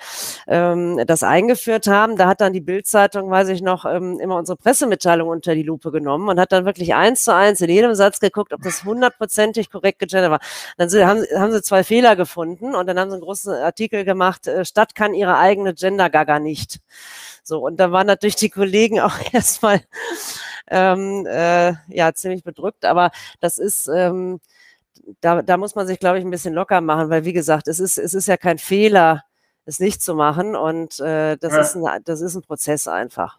[0.47, 2.17] ähm, das eingeführt haben.
[2.17, 5.91] Da hat dann die Bildzeitung, weiß ich noch, ähm, immer unsere Pressemitteilung unter die Lupe
[5.91, 9.71] genommen und hat dann wirklich eins zu eins in jedem Satz geguckt, ob das hundertprozentig
[9.71, 10.41] korrekt gegendert war.
[10.77, 14.47] Dann haben, haben sie zwei Fehler gefunden und dann haben sie einen großen Artikel gemacht,
[14.47, 16.81] äh, Stadt kann ihre eigene Gender-Gaga nicht.
[17.43, 19.81] So, und da waren natürlich die Kollegen auch erstmal
[20.69, 24.41] ähm, äh, ja ziemlich bedrückt, aber das ist ähm,
[25.21, 27.81] da, da muss man sich, glaube ich, ein bisschen locker machen, weil wie gesagt, es
[27.81, 29.23] ist, es ist ja kein Fehler,
[29.65, 30.57] es nicht zu machen.
[30.57, 31.61] Und äh, das, ja.
[31.61, 33.39] ist ein, das ist ein Prozess einfach.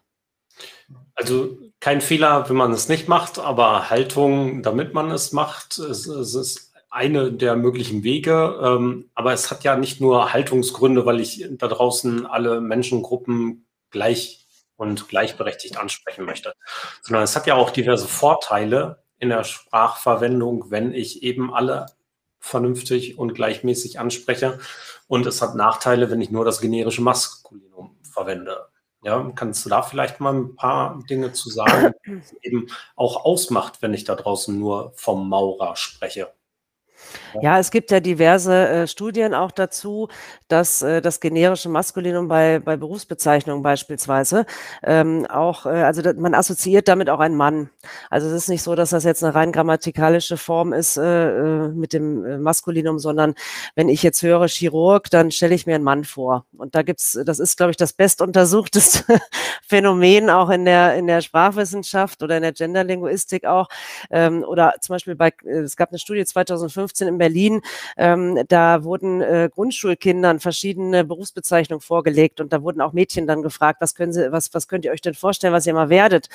[1.14, 6.06] Also kein Fehler, wenn man es nicht macht, aber Haltung, damit man es macht, es,
[6.06, 8.58] es ist eine der möglichen Wege.
[8.62, 14.46] Ähm, aber es hat ja nicht nur Haltungsgründe, weil ich da draußen alle Menschengruppen gleich
[14.76, 16.54] und gleichberechtigt ansprechen möchte,
[17.02, 21.86] sondern es hat ja auch diverse Vorteile in der Sprachverwendung, wenn ich eben alle
[22.38, 24.60] vernünftig und gleichmäßig anspreche.
[25.08, 28.68] Und es hat Nachteile, wenn ich nur das generische Maskulinum verwende.
[29.02, 33.80] Ja, kannst du da vielleicht mal ein paar Dinge zu sagen, was eben auch ausmacht,
[33.80, 36.32] wenn ich da draußen nur vom Maurer spreche?
[37.40, 40.08] Ja, es gibt ja diverse äh, Studien auch dazu,
[40.48, 44.46] dass äh, das generische Maskulinum bei, bei Berufsbezeichnungen beispielsweise
[44.82, 47.70] ähm, auch, äh, also man assoziiert damit auch einen Mann.
[48.10, 51.68] Also es ist nicht so, dass das jetzt eine rein grammatikalische Form ist äh, äh
[51.68, 53.34] mit dem äh, Maskulinum, sondern
[53.74, 56.46] wenn ich jetzt höre Chirurg, dann stelle ich mir einen Mann vor.
[56.56, 59.04] Und da gibt's, das ist, glaube ich, das bestuntersuchteste
[59.68, 63.68] Phänomen auch in der, in der Sprachwissenschaft oder in der Genderlinguistik auch.
[64.10, 67.60] Ähm, oder zum Beispiel bei, es gab eine Studie 2015 in Berlin,
[67.96, 73.80] ähm, da wurden äh, Grundschulkindern verschiedene Berufsbezeichnungen vorgelegt und da wurden auch Mädchen dann gefragt,
[73.80, 76.28] was können sie, was, was könnt ihr euch denn vorstellen, was ihr mal werdet?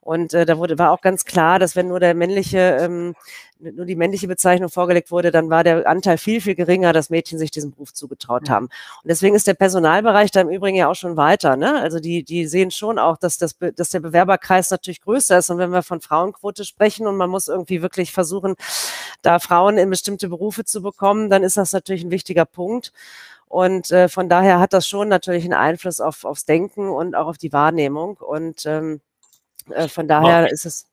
[0.00, 3.14] Und äh, da wurde, war auch ganz klar, dass wenn nur der männliche, ähm,
[3.62, 7.38] nur die männliche Bezeichnung vorgelegt wurde, dann war der Anteil viel, viel geringer, dass Mädchen
[7.38, 8.66] sich diesen Beruf zugetraut haben.
[8.66, 11.56] Und deswegen ist der Personalbereich da im Übrigen ja auch schon weiter.
[11.56, 11.80] Ne?
[11.80, 15.50] Also die, die sehen schon auch, dass, das, dass der Bewerberkreis natürlich größer ist.
[15.50, 18.54] Und wenn wir von Frauenquote sprechen und man muss irgendwie wirklich versuchen,
[19.22, 22.92] da Frauen in bestimmte Berufe zu bekommen, dann ist das natürlich ein wichtiger Punkt.
[23.46, 27.26] Und äh, von daher hat das schon natürlich einen Einfluss auf, aufs Denken und auch
[27.26, 28.16] auf die Wahrnehmung.
[28.16, 29.02] Und ähm,
[29.70, 30.86] äh, von daher ist es.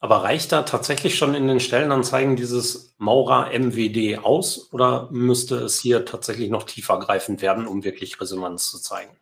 [0.00, 5.80] Aber reicht da tatsächlich schon in den Stellenanzeigen dieses Maurer MWD aus oder müsste es
[5.80, 9.16] hier tatsächlich noch tiefer greifend werden, um wirklich Resonanz zu zeigen?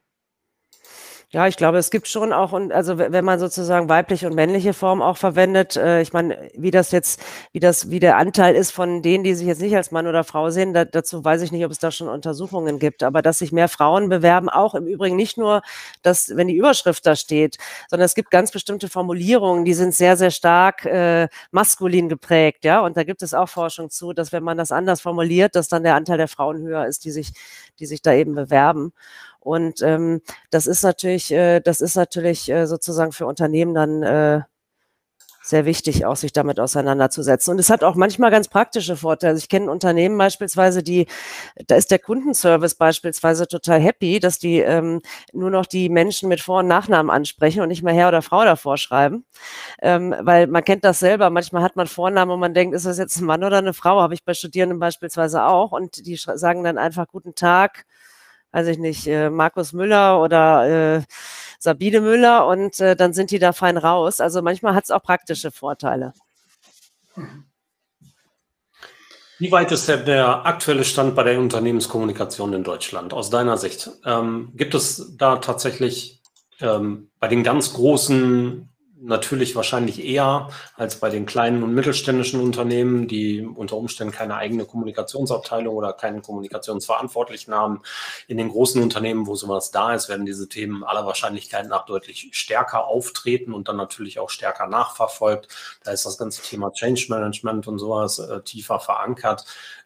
[1.33, 4.73] Ja, ich glaube, es gibt schon auch, und also wenn man sozusagen weibliche und männliche
[4.73, 7.21] Form auch verwendet, äh, ich meine, wie das jetzt,
[7.53, 10.23] wie das, wie der Anteil ist von denen, die sich jetzt nicht als Mann oder
[10.23, 13.41] Frau sehen, da, dazu weiß ich nicht, ob es da schon Untersuchungen gibt, aber dass
[13.41, 15.63] sich mehr Frauen bewerben, auch im Übrigen nicht nur,
[16.03, 17.57] dass, wenn die Überschrift da steht,
[17.91, 22.79] sondern es gibt ganz bestimmte Formulierungen, die sind sehr, sehr stark äh, maskulin geprägt, ja,
[22.81, 25.83] und da gibt es auch Forschung zu, dass wenn man das anders formuliert, dass dann
[25.83, 27.33] der Anteil der Frauen höher ist, die sich,
[27.81, 28.93] die sich da eben bewerben.
[29.47, 34.41] Und ähm, das ist natürlich, äh, das ist natürlich äh, sozusagen für Unternehmen dann äh,
[35.47, 37.53] sehr wichtig, auch sich damit auseinanderzusetzen.
[37.53, 39.31] Und es hat auch manchmal ganz praktische Vorteile.
[39.31, 41.07] Also ich kenne Unternehmen beispielsweise, die,
[41.69, 45.01] da ist der Kundenservice beispielsweise total happy, dass die ähm,
[45.33, 48.45] nur noch die Menschen mit Vor- und Nachnamen ansprechen und nicht mehr Herr oder Frau
[48.45, 49.25] davor schreiben.
[49.81, 51.31] Ähm, weil man kennt das selber.
[51.31, 54.01] Manchmal hat man Vornamen und man denkt, ist das jetzt ein Mann oder eine Frau?
[54.01, 55.71] Habe ich bei Studierenden beispielsweise auch.
[55.71, 57.87] Und die sagen dann einfach guten Tag,
[58.53, 61.03] weiß ich nicht, äh, Markus Müller oder äh,
[61.59, 64.21] Sabine Müller und äh, dann sind die da fein raus.
[64.21, 66.13] Also manchmal hat es auch praktische Vorteile.
[69.39, 73.91] Wie weit ist denn der aktuelle Stand bei der Unternehmenskommunikation in Deutschland aus deiner Sicht?
[74.05, 76.23] Ähm, gibt es da tatsächlich
[76.61, 78.69] ähm, bei den ganz großen
[79.07, 84.65] natürlich wahrscheinlich eher als bei den kleinen und mittelständischen Unternehmen, die unter Umständen keine eigene
[84.65, 87.83] Kommunikationsabteilung oder keinen Kommunikationsverantwortlichen haben.
[88.27, 92.31] In den großen Unternehmen, wo sowas da ist, werden diese Themen aller Wahrscheinlichkeit nach deutlich
[92.33, 95.49] stärker auftreten und dann natürlich auch stärker nachverfolgt.
[95.85, 99.45] Da ist das ganze Thema Change Management und sowas äh, tiefer verankert.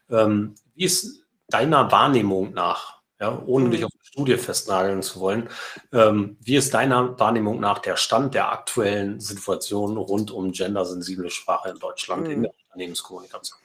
[0.09, 3.85] Ähm, wie ist deiner Wahrnehmung nach ja, ohne dich mhm.
[3.85, 5.49] auf eine Studie festnageln zu wollen.
[5.93, 11.69] Ähm, wie ist deiner Wahrnehmung nach der Stand der aktuellen Situation rund um gendersensible Sprache
[11.69, 12.31] in Deutschland mhm.
[12.31, 13.57] in der Unternehmenskommunikation?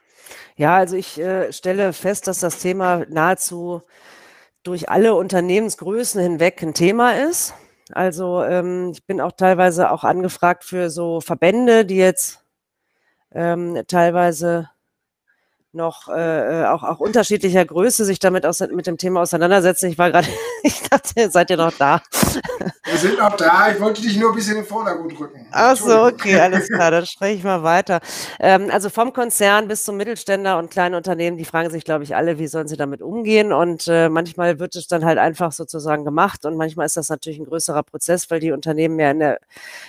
[0.56, 3.82] Ja, also ich äh, stelle fest, dass das Thema nahezu
[4.62, 7.54] durch alle Unternehmensgrößen hinweg ein Thema ist.
[7.92, 12.44] Also ähm, ich bin auch teilweise auch angefragt für so Verbände, die jetzt
[13.32, 14.70] ähm, teilweise
[15.76, 19.90] noch äh, äh, auch, auch unterschiedlicher Größe sich damit aus, mit dem Thema auseinandersetzen.
[19.90, 20.28] Ich war gerade,
[20.62, 22.02] ich dachte, seid ihr noch da?
[22.84, 23.70] Wir sind noch da.
[23.72, 25.46] Ich wollte dich nur ein bisschen in den Vordergrund rücken.
[25.50, 26.90] Ach so, okay, alles klar.
[26.90, 28.00] Dann spreche ich mal weiter.
[28.38, 32.14] Ähm, also vom Konzern bis zum Mittelständler und kleinen Unternehmen, die fragen sich, glaube ich,
[32.14, 33.52] alle, wie sollen sie damit umgehen?
[33.52, 37.38] Und äh, manchmal wird es dann halt einfach sozusagen gemacht und manchmal ist das natürlich
[37.38, 39.40] ein größerer Prozess, weil die Unternehmen mehr in der,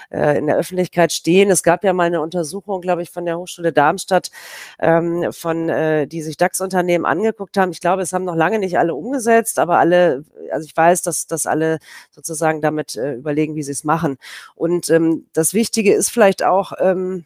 [0.10, 1.52] äh, in der Öffentlichkeit stehen.
[1.52, 4.32] Es gab ja mal eine Untersuchung, glaube ich, von der Hochschule Darmstadt
[4.80, 7.72] ähm, von äh, die sich DAX-Unternehmen angeguckt haben.
[7.72, 11.28] Ich glaube, es haben noch lange nicht alle umgesetzt, aber alle, also ich weiß, dass,
[11.28, 11.80] dass alle
[12.12, 14.18] sozusagen damit äh, überlegen, wie sie es machen.
[14.56, 17.26] Und ähm, das Wichtige ist vielleicht auch, ähm,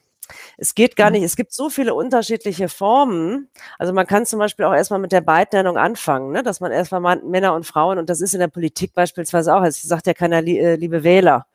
[0.58, 3.50] es geht gar nicht, es gibt so viele unterschiedliche Formen.
[3.78, 6.44] Also man kann zum Beispiel auch erstmal mit der Beidnennung anfangen, ne?
[6.44, 9.82] dass man erstmal Männer und Frauen, und das ist in der Politik beispielsweise auch, es
[9.82, 11.46] sagt ja keiner äh, liebe Wähler.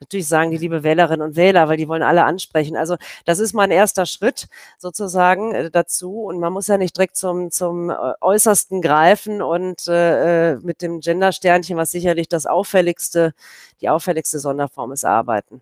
[0.00, 2.74] Natürlich sagen die liebe Wählerinnen und Wähler, weil die wollen alle ansprechen.
[2.76, 6.22] Also das ist mein erster Schritt sozusagen äh, dazu.
[6.24, 11.00] Und man muss ja nicht direkt zum, zum äh, Äußersten greifen und äh, mit dem
[11.00, 13.34] Gender-Sternchen, was sicherlich das auffälligste,
[13.82, 15.60] die auffälligste Sonderform ist, arbeiten.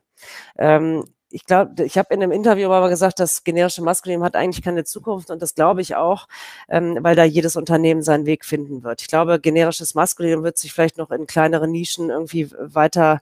[0.56, 4.64] Ähm, ich glaube, ich habe in einem Interview aber gesagt, das generische Maskulinum hat eigentlich
[4.64, 6.26] keine Zukunft und das glaube ich auch,
[6.68, 9.02] ähm, weil da jedes Unternehmen seinen Weg finden wird.
[9.02, 13.20] Ich glaube, generisches Maskulinum wird sich vielleicht noch in kleineren Nischen irgendwie weiter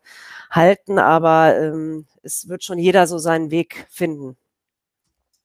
[0.50, 4.36] halten, aber ähm, es wird schon jeder so seinen Weg finden.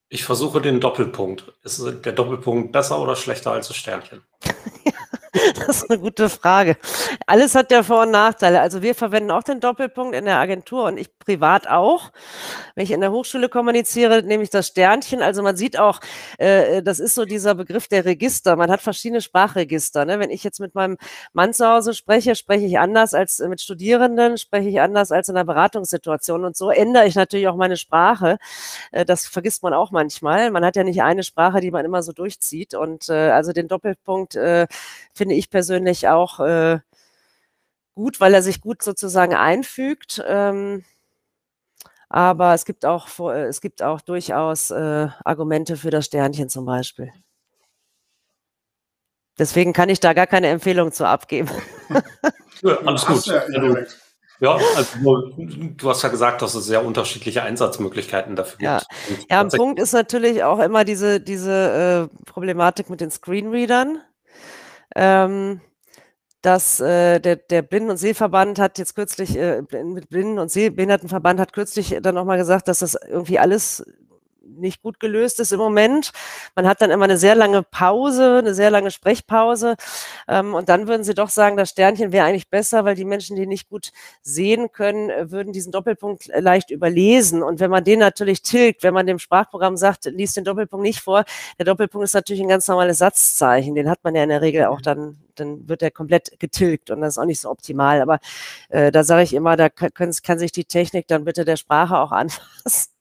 [0.10, 1.54] Ich versuche den Doppelpunkt.
[1.63, 4.21] Ist der Doppelpunkt besser oder schlechter als das Sternchen?
[5.56, 6.78] Das ist eine gute Frage.
[7.26, 8.62] Alles hat ja Vor- und Nachteile.
[8.62, 12.12] Also wir verwenden auch den Doppelpunkt in der Agentur und ich privat auch.
[12.76, 15.22] Wenn ich in der Hochschule kommuniziere, nehme ich das Sternchen.
[15.22, 16.00] Also man sieht auch,
[16.38, 18.56] äh, das ist so dieser Begriff der Register.
[18.56, 20.04] Man hat verschiedene Sprachregister.
[20.06, 20.20] Ne?
[20.20, 20.98] Wenn ich jetzt mit meinem
[21.34, 25.36] Mann zu Hause spreche, spreche ich anders als mit Studierenden, spreche ich anders als in
[25.36, 26.44] einer Beratungssituation.
[26.44, 28.38] Und so ändere ich natürlich auch meine Sprache.
[28.91, 30.52] Äh, das vergisst man auch manchmal.
[30.52, 32.74] Man hat ja nicht eine Sprache, die man immer so durchzieht.
[32.74, 34.67] Und äh, also den Doppelpunkt äh,
[35.22, 36.80] finde ich persönlich auch äh,
[37.94, 40.20] gut, weil er sich gut sozusagen einfügt.
[40.26, 40.84] Ähm,
[42.10, 46.66] aber es gibt auch, äh, es gibt auch durchaus äh, Argumente für das Sternchen zum
[46.66, 47.14] Beispiel.
[49.38, 51.52] Deswegen kann ich da gar keine Empfehlung zu abgeben.
[52.64, 53.26] Ja, alles gut.
[54.40, 58.82] Ja, also du hast ja gesagt, dass es sehr unterschiedliche Einsatzmöglichkeiten dafür ja.
[59.08, 59.32] gibt.
[59.32, 64.00] ja, ein Punkt ist natürlich auch immer diese, diese äh, Problematik mit den Screenreadern
[64.95, 65.62] ähm,
[66.41, 71.39] dass äh, der, der Blinden- und Sehverband hat jetzt kürzlich, äh, mit Blinden- und Sehbehindertenverband
[71.39, 73.84] hat kürzlich dann nochmal gesagt, dass das irgendwie alles
[74.58, 76.12] nicht gut gelöst ist im Moment.
[76.56, 79.76] Man hat dann immer eine sehr lange Pause, eine sehr lange Sprechpause.
[80.28, 83.36] Ähm, und dann würden Sie doch sagen, das Sternchen wäre eigentlich besser, weil die Menschen,
[83.36, 87.44] die nicht gut sehen können, würden diesen Doppelpunkt leicht überlesen.
[87.44, 91.02] Und wenn man den natürlich tilgt, wenn man dem Sprachprogramm sagt, liest den Doppelpunkt nicht
[91.02, 91.24] vor,
[91.58, 93.76] der Doppelpunkt ist natürlich ein ganz normales Satzzeichen.
[93.76, 97.02] Den hat man ja in der Regel auch dann, dann wird er komplett getilgt und
[97.02, 98.02] das ist auch nicht so optimal.
[98.02, 98.20] Aber
[98.70, 99.92] äh, da sage ich immer, da kann,
[100.24, 103.01] kann sich die Technik dann bitte der Sprache auch anpassen.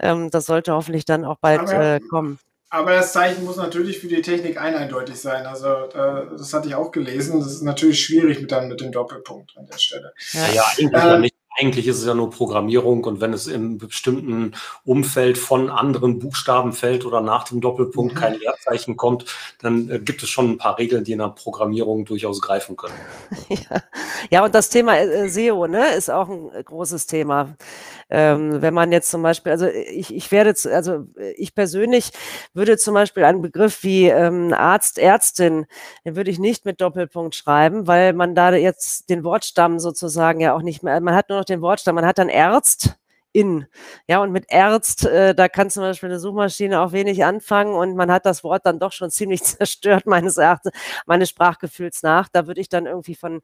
[0.00, 2.38] Ähm, das sollte hoffentlich dann auch bald aber, äh, kommen.
[2.68, 5.46] Aber das Zeichen muss natürlich für die Technik eindeutig sein.
[5.46, 7.38] Also äh, das hatte ich auch gelesen.
[7.38, 10.12] Das ist natürlich schwierig mit, dann, mit dem Doppelpunkt an der Stelle.
[10.32, 13.78] Ja, ja eigentlich ähm, nicht eigentlich ist es ja nur Programmierung und wenn es im
[13.78, 14.52] bestimmten
[14.84, 18.18] Umfeld von anderen Buchstaben fällt oder nach dem Doppelpunkt mhm.
[18.18, 19.24] kein Leerzeichen kommt,
[19.62, 22.94] dann äh, gibt es schon ein paar Regeln, die in der Programmierung durchaus greifen können.
[23.48, 23.82] Ja,
[24.30, 27.56] ja und das Thema äh, SEO ne, ist auch ein äh, großes Thema.
[28.08, 32.10] Ähm, wenn man jetzt zum Beispiel, also ich, ich werde, also ich persönlich
[32.54, 35.66] würde zum Beispiel einen Begriff wie ähm, Arzt, Ärztin,
[36.04, 40.54] den würde ich nicht mit Doppelpunkt schreiben, weil man da jetzt den Wortstamm sozusagen ja
[40.54, 42.96] auch nicht mehr, man hat nur noch den Wortstamm, man hat dann Ärzt,
[43.36, 43.66] in.
[44.08, 47.94] Ja, und mit Ärzt, äh, da kann zum Beispiel eine Suchmaschine auch wenig anfangen und
[47.94, 50.72] man hat das Wort dann doch schon ziemlich zerstört, meines Erachtens,
[51.04, 52.28] meines Sprachgefühls nach.
[52.28, 53.42] Da würde ich dann irgendwie von,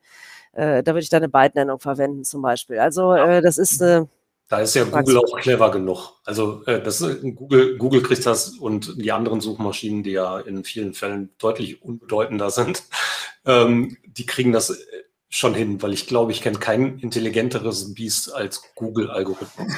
[0.52, 2.78] äh, da würde ich dann eine Beidnennung verwenden zum Beispiel.
[2.78, 4.08] Also äh, das ist eine
[4.48, 6.20] da ist ja Google auch clever genug.
[6.26, 10.92] Also äh, das, Google, Google kriegt das und die anderen Suchmaschinen, die ja in vielen
[10.92, 12.82] Fällen deutlich unbedeutender sind,
[13.46, 15.01] ähm, die kriegen das äh,
[15.32, 19.72] schon hin, weil ich glaube, ich kenne kein intelligenteres Biest als Google-Algorithmus.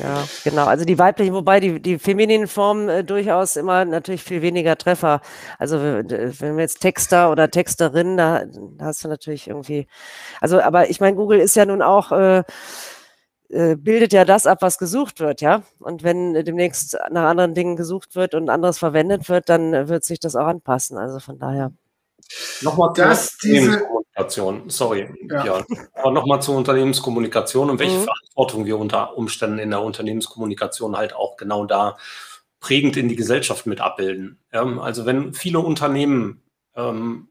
[0.00, 0.66] Ja, genau.
[0.66, 5.22] Also die weiblichen, wobei die, die femininen Formen äh, durchaus immer natürlich viel weniger Treffer.
[5.58, 9.86] Also wenn wir jetzt Texter oder Texterin, da, da hast du natürlich irgendwie.
[10.42, 12.42] Also, aber ich meine, Google ist ja nun auch äh,
[13.50, 15.62] äh, bildet ja das ab, was gesucht wird, ja.
[15.78, 20.20] Und wenn demnächst nach anderen Dingen gesucht wird und anderes verwendet wird, dann wird sich
[20.20, 20.98] das auch anpassen.
[20.98, 21.72] Also von daher.
[22.62, 25.44] Nochmal zur Unternehmenskommunikation, sorry, ja.
[25.44, 25.64] ja.
[25.94, 28.04] Aber nochmal zur Unternehmenskommunikation und welche mhm.
[28.04, 31.96] Verantwortung wir unter Umständen in der Unternehmenskommunikation halt auch genau da
[32.60, 34.38] prägend in die Gesellschaft mit abbilden.
[34.52, 36.42] Ähm, also wenn viele Unternehmen
[36.74, 37.28] ähm,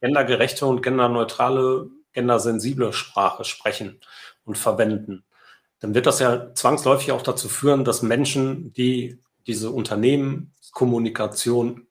[0.00, 4.00] gendergerechte und genderneutrale, gendersensible Sprache sprechen
[4.44, 5.24] und verwenden,
[5.80, 11.86] dann wird das ja zwangsläufig auch dazu führen, dass Menschen, die diese Unternehmenskommunikation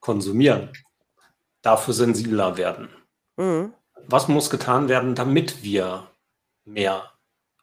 [0.00, 0.70] konsumieren,
[1.68, 2.88] dafür sensibler werden.
[3.36, 3.72] Mhm.
[4.06, 6.08] Was muss getan werden, damit wir
[6.64, 7.12] mehr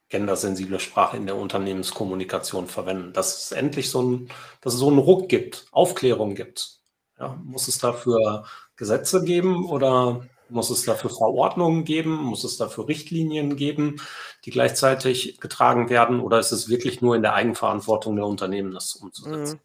[0.10, 3.14] gendersensible Sprache in der Unternehmenskommunikation verwenden?
[3.14, 4.30] Dass es endlich so ein,
[4.62, 6.82] dass es so einen Ruck gibt, Aufklärung gibt.
[7.20, 12.16] Ja, muss es dafür Gesetze geben oder Muss es dafür Verordnungen geben?
[12.16, 14.00] Muss es dafür Richtlinien geben,
[14.46, 16.20] die gleichzeitig getragen werden?
[16.20, 19.56] Oder ist es wirklich nur in der Eigenverantwortung der Unternehmen, das umzusetzen?
[19.56, 19.60] Mhm.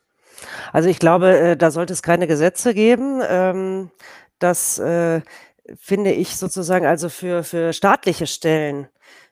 [0.72, 3.20] Also ich glaube, äh, da sollte es keine Gesetze geben.
[4.40, 5.20] Das äh,
[5.78, 8.88] finde ich sozusagen also für, für staatliche Stellen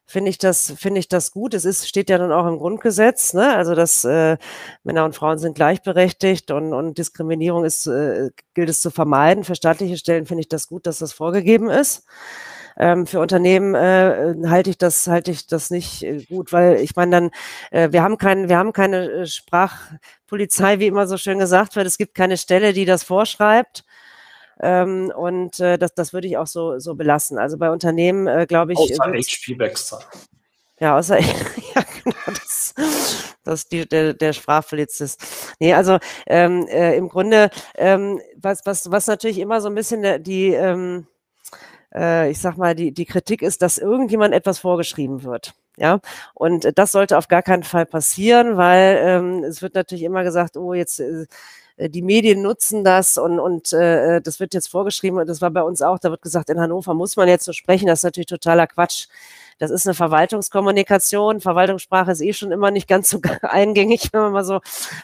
[0.09, 1.53] finde ich das, finde ich das gut.
[1.53, 3.55] Es ist, steht ja dann auch im Grundgesetz, ne?
[3.55, 4.39] Also dass äh,
[4.83, 9.45] Männer und Frauen sind gleichberechtigt und, und Diskriminierung ist, äh, gilt es zu vermeiden.
[9.45, 12.07] Für staatliche Stellen finde ich das gut, dass das vorgegeben ist.
[12.79, 16.97] Ähm, für Unternehmen äh, halte ich das halte ich das nicht äh, gut, weil ich
[16.97, 17.31] meine dann
[17.71, 21.87] äh, wir haben keinen wir haben keine äh, Sprachpolizei, wie immer so schön gesagt wird.
[21.87, 23.85] Es gibt keine Stelle, die das vorschreibt.
[24.61, 27.39] Ähm, und äh, das, das würde ich auch so, so belassen.
[27.39, 28.79] Also bei Unternehmen, äh, glaube ich.
[28.79, 30.01] Außer HP Baxter.
[30.81, 31.19] Ja, außer,
[31.75, 32.75] ja, genau, das,
[33.45, 35.21] das die, der, der Sprachpolizist.
[35.59, 40.23] Nee, also ähm, äh, im Grunde, ähm, was, was, was natürlich immer so ein bisschen
[40.23, 41.07] die, ähm,
[41.95, 45.55] äh, ich sag mal, die, die Kritik ist, dass irgendjemand etwas vorgeschrieben wird.
[45.77, 46.01] Ja,
[46.35, 50.57] und das sollte auf gar keinen Fall passieren, weil ähm, es wird natürlich immer gesagt,
[50.57, 51.27] oh, jetzt äh, äh,
[51.79, 55.63] die Medien nutzen das und, und äh, das wird jetzt vorgeschrieben und das war bei
[55.63, 58.27] uns auch, da wird gesagt, in Hannover muss man jetzt so sprechen, das ist natürlich
[58.27, 59.07] totaler Quatsch.
[59.59, 61.41] Das ist eine Verwaltungskommunikation.
[61.41, 64.61] Verwaltungssprache ist eh schon immer nicht ganz so eingängig, wenn man mal so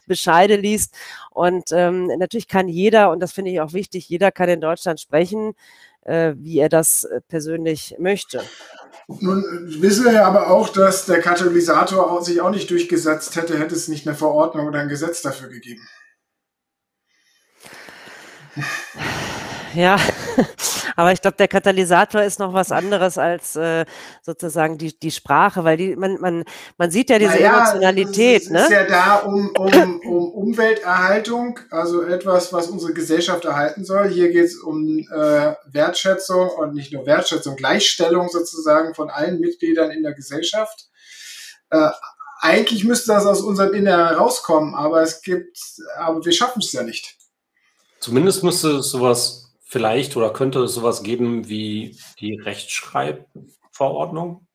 [0.07, 0.95] Bescheide liest.
[1.31, 5.01] Und ähm, natürlich kann jeder, und das finde ich auch wichtig, jeder kann in Deutschland
[5.01, 5.55] sprechen,
[6.03, 8.43] äh, wie er das äh, persönlich möchte.
[9.09, 9.45] Nun
[9.81, 13.89] wissen wir ja aber auch, dass der Katalysator sich auch nicht durchgesetzt hätte, hätte es
[13.89, 15.83] nicht eine Verordnung oder ein Gesetz dafür gegeben.
[19.75, 19.99] Ja,
[20.97, 23.85] aber ich glaube, der Katalysator ist noch was anderes als äh,
[24.23, 26.45] sozusagen die, die Sprache, weil die, man, man,
[26.79, 28.43] man sieht ja diese naja, Emotionalität.
[28.43, 28.63] Es ist, ne?
[28.63, 34.09] ist ja da um, um, um Umwelterhaltung, also etwas, was unsere Gesellschaft erhalten soll.
[34.09, 39.91] Hier geht es um äh, Wertschätzung und nicht nur Wertschätzung, Gleichstellung sozusagen von allen Mitgliedern
[39.91, 40.89] in der Gesellschaft.
[41.71, 41.91] Äh,
[42.41, 45.59] eigentlich müsste das aus unserem Inneren herauskommen, aber es gibt,
[45.97, 47.17] aber wir schaffen es ja nicht.
[48.01, 49.44] Zumindest müsste es sowas
[49.75, 54.47] vielleicht oder könnte es sowas geben wie die Rechtschreibverordnung.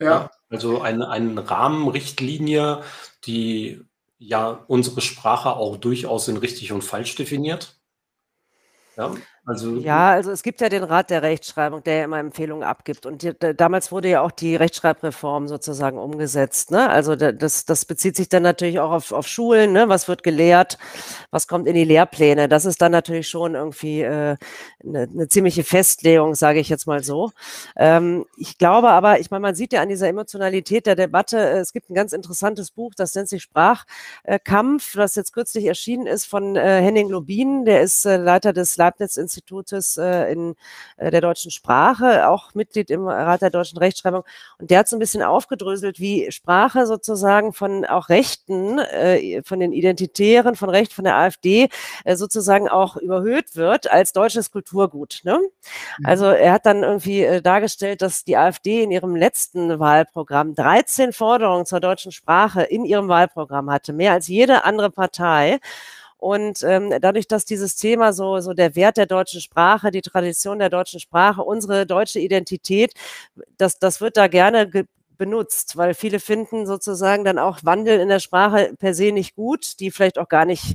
[0.00, 0.30] Ja.
[0.48, 2.82] also eine, eine Rahmenrichtlinie,
[3.24, 3.82] die
[4.16, 7.78] ja unsere Sprache auch durchaus in richtig und falsch definiert.
[8.96, 9.14] Ja,
[9.46, 13.06] also, ja, also es gibt ja den Rat der Rechtschreibung, der ja immer Empfehlungen abgibt.
[13.06, 16.72] Und die, damals wurde ja auch die Rechtschreibreform sozusagen umgesetzt.
[16.72, 16.90] Ne?
[16.90, 19.72] Also das, das bezieht sich dann natürlich auch auf, auf Schulen.
[19.72, 19.88] Ne?
[19.88, 20.78] Was wird gelehrt?
[21.30, 22.48] Was kommt in die Lehrpläne?
[22.48, 24.36] Das ist dann natürlich schon irgendwie äh,
[24.84, 27.30] eine, eine ziemliche Festlegung, sage ich jetzt mal so.
[27.76, 31.58] Ähm, ich glaube aber, ich meine, man sieht ja an dieser Emotionalität der Debatte, äh,
[31.58, 36.26] es gibt ein ganz interessantes Buch, das nennt sich Sprachkampf, das jetzt kürzlich erschienen ist
[36.26, 38.76] von äh, Henning Lobin, der ist äh, Leiter des
[39.36, 40.54] Leibniz-Institutes äh, in
[40.96, 44.24] äh, der deutschen Sprache, auch Mitglied im Rat der deutschen Rechtschreibung.
[44.58, 49.60] Und der hat so ein bisschen aufgedröselt, wie Sprache sozusagen von auch Rechten, äh, von
[49.60, 51.68] den Identitären, von Recht, von der AfD
[52.04, 55.20] äh, sozusagen auch überhöht wird als deutsches Kulturgut.
[55.24, 55.38] Ne?
[55.98, 56.06] Mhm.
[56.06, 61.12] Also er hat dann irgendwie äh, dargestellt, dass die AfD in ihrem letzten Wahlprogramm 13
[61.12, 65.60] Forderungen zur deutschen Sprache in ihrem Wahlprogramm hatte, mehr als jede andere Partei.
[66.18, 70.58] Und ähm, dadurch, dass dieses Thema so, so der Wert der deutschen Sprache, die Tradition
[70.58, 72.94] der deutschen Sprache, unsere deutsche Identität,
[73.58, 74.70] das, das wird da gerne
[75.18, 79.80] benutzt, weil viele finden sozusagen dann auch Wandel in der Sprache per se nicht gut,
[79.80, 80.74] die vielleicht auch gar nicht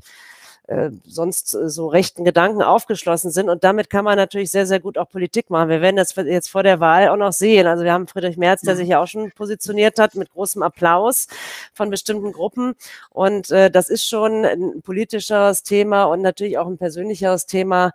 [0.72, 3.50] äh, sonst äh, so rechten Gedanken aufgeschlossen sind.
[3.50, 5.68] Und damit kann man natürlich sehr, sehr gut auch Politik machen.
[5.68, 7.68] Wir werden das jetzt vor der Wahl auch noch sehen.
[7.68, 11.28] Also wir haben Friedrich Merz, der sich ja auch schon positioniert hat mit großem Applaus
[11.74, 12.76] von bestimmten Gruppen.
[13.10, 17.92] Und äh, das ist schon ein politisches Thema und natürlich auch ein persönlicheres Thema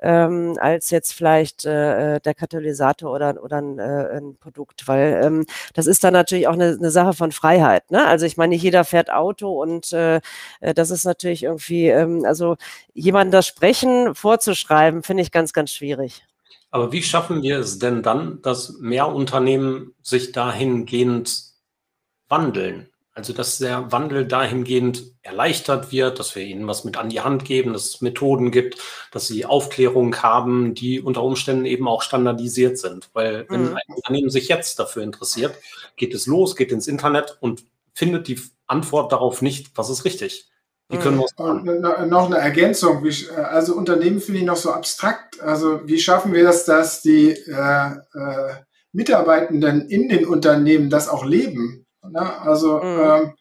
[0.00, 5.20] ähm, als jetzt vielleicht äh, äh, der Katalysator oder, oder ein, äh, ein Produkt, weil
[5.22, 7.90] ähm, das ist dann natürlich auch eine, eine Sache von Freiheit.
[7.90, 8.06] Ne?
[8.06, 10.20] Also ich meine, nicht jeder fährt Auto und äh,
[10.60, 12.56] äh das ist natürlich irgendwie, ähm, also
[12.92, 16.22] jemandem das Sprechen vorzuschreiben, finde ich ganz, ganz schwierig.
[16.70, 21.42] Aber wie schaffen wir es denn dann, dass mehr Unternehmen sich dahingehend
[22.28, 22.90] wandeln?
[23.16, 27.46] Also, dass der Wandel dahingehend erleichtert wird, dass wir ihnen was mit an die Hand
[27.46, 28.76] geben, dass es Methoden gibt,
[29.10, 33.08] dass sie Aufklärung haben, die unter Umständen eben auch standardisiert sind.
[33.14, 33.76] Weil wenn mhm.
[33.76, 35.54] ein Unternehmen sich jetzt dafür interessiert,
[35.96, 40.50] geht es los, geht ins Internet und findet die Antwort darauf nicht, was ist richtig.
[40.90, 42.10] Wie können wir es machen?
[42.10, 43.02] Noch eine Ergänzung.
[43.34, 45.40] Also Unternehmen finde ich noch so abstrakt.
[45.40, 48.54] Also wie schaffen wir es, dass die äh, äh,
[48.92, 51.85] Mitarbeitenden in den Unternehmen das auch leben?
[52.10, 52.40] Ne?
[52.40, 53.00] Also mhm.
[53.00, 53.32] ähm,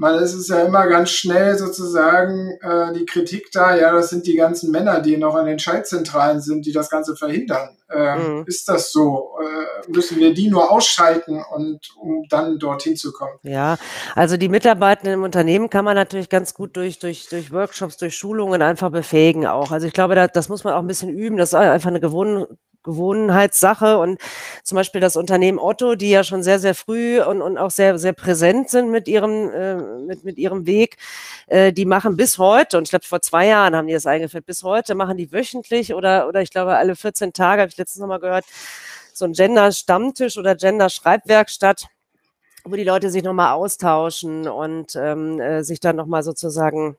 [0.00, 4.26] man es ist ja immer ganz schnell sozusagen äh, die Kritik da, ja, das sind
[4.26, 7.76] die ganzen Männer, die noch an den Schaltzentralen sind, die das Ganze verhindern.
[7.90, 8.44] Äh, mhm.
[8.46, 9.32] Ist das so?
[9.42, 13.34] Äh, müssen wir die nur ausschalten und um dann dorthin zu kommen?
[13.42, 13.76] Ja,
[14.14, 18.16] also die Mitarbeitenden im Unternehmen kann man natürlich ganz gut durch, durch, durch Workshops, durch
[18.16, 19.70] Schulungen einfach befähigen auch.
[19.70, 21.36] Also ich glaube, das, das muss man auch ein bisschen üben.
[21.36, 22.46] Das ist einfach eine Gewohn
[22.82, 23.98] Gewohnheitssache.
[23.98, 24.20] Und
[24.64, 27.98] zum Beispiel das Unternehmen Otto, die ja schon sehr, sehr früh und, und auch sehr,
[27.98, 30.96] sehr präsent sind mit ihrem, äh, mit, mit ihrem Weg,
[31.46, 34.46] äh, die machen bis heute, und ich glaube vor zwei Jahren haben die das eingeführt,
[34.46, 38.00] bis heute machen die wöchentlich oder, oder ich glaube alle 14 Tage, habe ich letztens
[38.00, 38.44] nochmal gehört,
[39.12, 41.88] so ein Gender-Stammtisch oder Gender-Schreibwerkstatt
[42.64, 46.96] wo die Leute sich nochmal austauschen und ähm, äh, sich dann nochmal sozusagen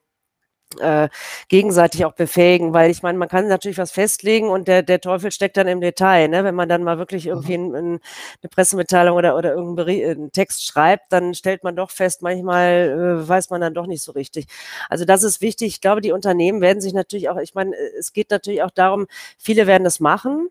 [0.80, 1.09] äh,
[1.47, 5.32] gegenseitig auch befähigen, weil ich meine, man kann natürlich was festlegen und der, der Teufel
[5.32, 6.28] steckt dann im Detail.
[6.28, 6.43] Ne?
[6.43, 7.65] Wenn man dann mal wirklich irgendwie mhm.
[7.65, 7.99] ein, ein,
[8.41, 13.49] eine Pressemitteilung oder, oder irgendeinen Text schreibt, dann stellt man doch fest, manchmal äh, weiß
[13.49, 14.47] man dann doch nicht so richtig.
[14.89, 15.67] Also das ist wichtig.
[15.67, 19.07] Ich glaube, die Unternehmen werden sich natürlich auch, ich meine, es geht natürlich auch darum,
[19.38, 20.49] viele werden das machen,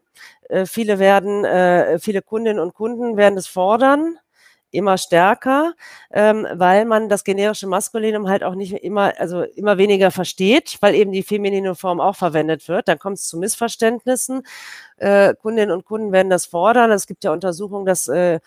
[0.49, 4.19] äh, viele werden, äh, viele Kundinnen und Kunden werden das fordern
[4.71, 5.75] immer stärker,
[6.13, 10.95] ähm, weil man das generische Maskulinum halt auch nicht immer, also immer weniger versteht, weil
[10.95, 12.89] eben die feminine Form auch verwendet wird.
[12.89, 14.43] Dann kommt es zu Missverständnissen.
[14.97, 16.91] Äh, Kundinnen und Kunden werden das fordern.
[16.91, 18.41] Es gibt ja Untersuchungen, dass äh,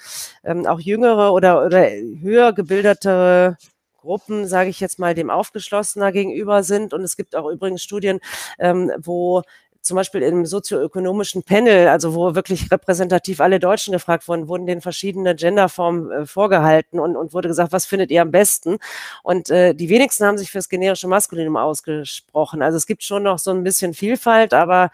[0.44, 3.58] ähm, auch jüngere oder, oder höher gebildete
[4.04, 6.94] Gruppen, sage ich jetzt mal, dem aufgeschlossener gegenüber sind.
[6.94, 8.20] Und es gibt auch übrigens Studien,
[8.60, 9.44] ähm, wo
[9.84, 14.80] zum Beispiel im sozioökonomischen Panel, also wo wirklich repräsentativ alle Deutschen gefragt wurden, wurden den
[14.80, 18.78] verschiedene Genderformen äh, vorgehalten und, und wurde gesagt, was findet ihr am besten?
[19.24, 22.62] Und äh, die wenigsten haben sich fürs generische Maskulinum ausgesprochen.
[22.62, 24.90] Also es gibt schon noch so ein bisschen Vielfalt, aber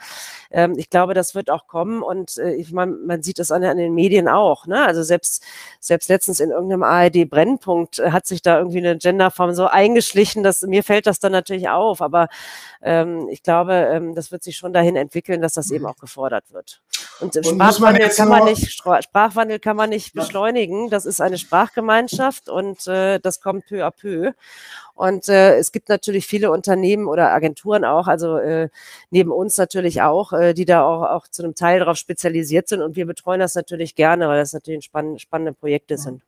[0.49, 3.63] ähm, ich glaube, das wird auch kommen und äh, ich meine, man sieht das an,
[3.63, 4.65] an, den Medien auch.
[4.65, 4.83] Ne?
[4.83, 5.43] Also selbst,
[5.79, 10.63] selbst letztens in irgendeinem ARD-Brennpunkt äh, hat sich da irgendwie eine Genderform so eingeschlichen, dass
[10.63, 12.27] mir fällt das dann natürlich auf, aber
[12.81, 16.45] ähm, ich glaube, ähm, das wird sich schon dahin entwickeln, dass das eben auch gefordert
[16.51, 16.82] wird.
[17.19, 20.89] Und, und Sprachwandel, kann man nicht, Sprachwandel kann man nicht beschleunigen.
[20.89, 24.32] Das ist eine Sprachgemeinschaft und äh, das kommt peu à peu.
[24.95, 28.69] Und äh, es gibt natürlich viele Unternehmen oder Agenturen auch, also äh,
[29.11, 32.82] neben uns natürlich auch, äh, die da auch, auch zu einem Teil darauf spezialisiert sind.
[32.82, 36.21] Und wir betreuen das natürlich gerne, weil das natürlich spann spannende Projekte sind.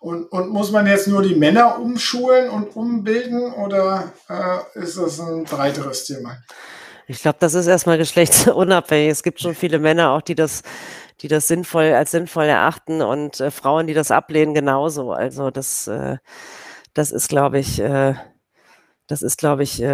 [0.00, 5.18] Und, und muss man jetzt nur die Männer umschulen und umbilden oder äh, ist das
[5.20, 6.38] ein breiteres Thema?
[7.06, 9.10] Ich glaube, das ist erstmal geschlechtsunabhängig.
[9.10, 10.62] Es gibt schon viele Männer auch, die das,
[11.20, 15.12] die das sinnvoll als sinnvoll erachten und äh, Frauen, die das ablehnen, genauso.
[15.12, 16.16] Also das, äh,
[16.94, 18.14] das ist, glaube ich, äh,
[19.06, 19.84] das ist, glaube ich, äh,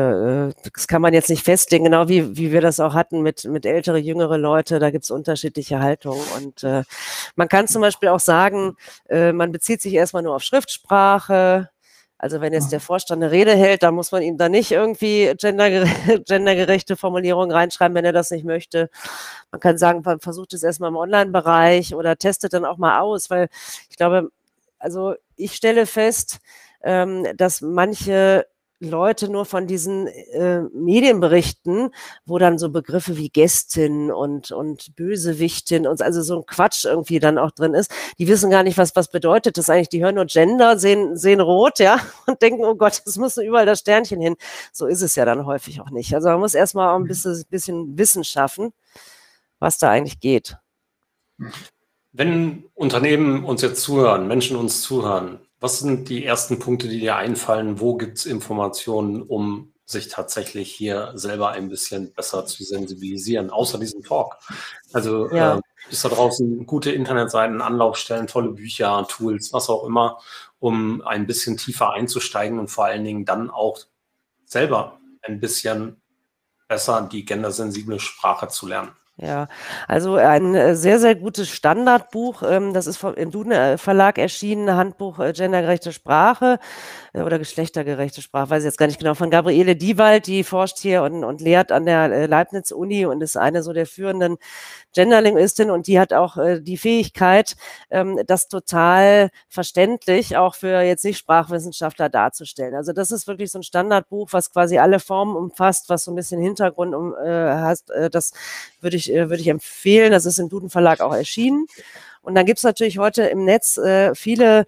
[0.49, 3.45] äh, das kann man jetzt nicht festlegen, genau wie, wie wir das auch hatten mit,
[3.45, 4.79] mit ältere, jüngere Leute.
[4.79, 6.23] Da gibt es unterschiedliche Haltungen.
[6.37, 6.85] Und äh,
[7.35, 8.77] man kann zum Beispiel auch sagen,
[9.09, 11.71] man bezieht sich erstmal nur auf Schriftsprache.
[12.23, 15.33] Also wenn jetzt der Vorstand eine Rede hält, dann muss man ihm da nicht irgendwie
[15.41, 15.87] gendergere
[16.29, 18.91] gendergerechte Formulierungen reinschreiben, wenn er das nicht möchte.
[19.51, 23.31] Man kann sagen, man versucht es erstmal im Online-Bereich oder testet dann auch mal aus,
[23.31, 23.49] weil
[23.89, 24.31] ich glaube,
[24.79, 26.41] also ich stelle fest,
[26.83, 28.47] ähm, dass manche
[28.81, 31.91] Leute nur von diesen äh, Medienberichten,
[32.25, 37.19] wo dann so Begriffe wie Gästin und, und Bösewichtin und also so ein Quatsch irgendwie
[37.19, 39.91] dann auch drin ist, die wissen gar nicht, was, was bedeutet das eigentlich.
[39.91, 43.67] Die hören nur Gender, sehen, sehen rot, ja, und denken, oh Gott, es muss überall
[43.67, 44.37] das Sternchen hin.
[44.73, 46.15] So ist es ja dann häufig auch nicht.
[46.15, 47.09] Also man muss erstmal auch ein mhm.
[47.09, 48.73] bisschen, bisschen Wissen schaffen,
[49.59, 50.57] was da eigentlich geht.
[52.13, 57.17] Wenn Unternehmen uns jetzt zuhören, Menschen uns zuhören, was sind die ersten Punkte, die dir
[57.17, 57.81] einfallen?
[57.81, 63.79] Wo gibt es Informationen, um sich tatsächlich hier selber ein bisschen besser zu sensibilisieren, außer
[63.79, 64.39] diesem Talk?
[64.93, 65.57] Also ja.
[65.57, 70.19] äh, ist da draußen gute Internetseiten, Anlaufstellen, tolle Bücher, Tools, was auch immer,
[70.59, 73.79] um ein bisschen tiefer einzusteigen und vor allen Dingen dann auch
[74.47, 76.01] selber ein bisschen
[76.69, 78.93] besser die gendersensible Sprache zu lernen.
[79.23, 79.49] Ja,
[79.87, 82.43] also ein äh, sehr, sehr gutes Standardbuch.
[82.43, 86.59] Ähm, das ist vom, im Duden äh, Verlag erschienen, Handbuch äh, Gendergerechte Sprache
[87.13, 91.03] oder geschlechtergerechte Sprache, weiß ich jetzt gar nicht genau, von Gabriele Diewald, die forscht hier
[91.03, 94.37] und, und lehrt an der Leibniz-Uni und ist eine so der führenden
[94.95, 97.57] Genderlinguistin und die hat auch die Fähigkeit,
[97.91, 102.77] ähm, das total verständlich auch für jetzt nicht Sprachwissenschaftler darzustellen.
[102.77, 106.17] Also das ist wirklich so ein Standardbuch, was quasi alle Formen umfasst, was so ein
[106.17, 107.91] bisschen Hintergrund um, äh, hast.
[108.13, 108.33] Das
[108.81, 110.13] würde ich, äh, würde ich empfehlen.
[110.13, 111.67] Das ist im Duden Verlag auch erschienen.
[112.23, 114.67] Und dann gibt es natürlich heute im Netz äh, viele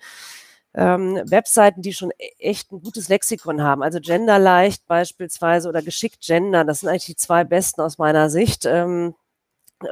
[0.74, 3.82] ähm, Webseiten, die schon e-, echt ein gutes Lexikon haben.
[3.82, 8.64] Also Genderleicht beispielsweise oder Geschickt Gender, das sind eigentlich die zwei besten aus meiner Sicht.
[8.66, 9.14] Ähm,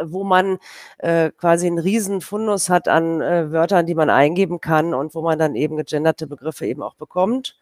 [0.02, 0.58] wo man
[0.98, 5.22] äh, quasi einen riesen Fundus hat an äh, Wörtern, die man eingeben kann und wo
[5.22, 7.56] man dann eben gegenderte Begriffe eben auch bekommt.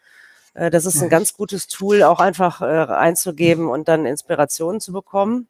[0.54, 4.92] Äh, das ist ein ganz gutes Tool, auch einfach äh, einzugeben und dann Inspirationen zu
[4.92, 5.48] bekommen.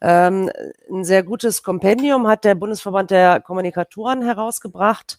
[0.00, 0.50] Ähm,
[0.90, 5.18] ein sehr gutes Kompendium hat der Bundesverband der Kommunikatoren herausgebracht.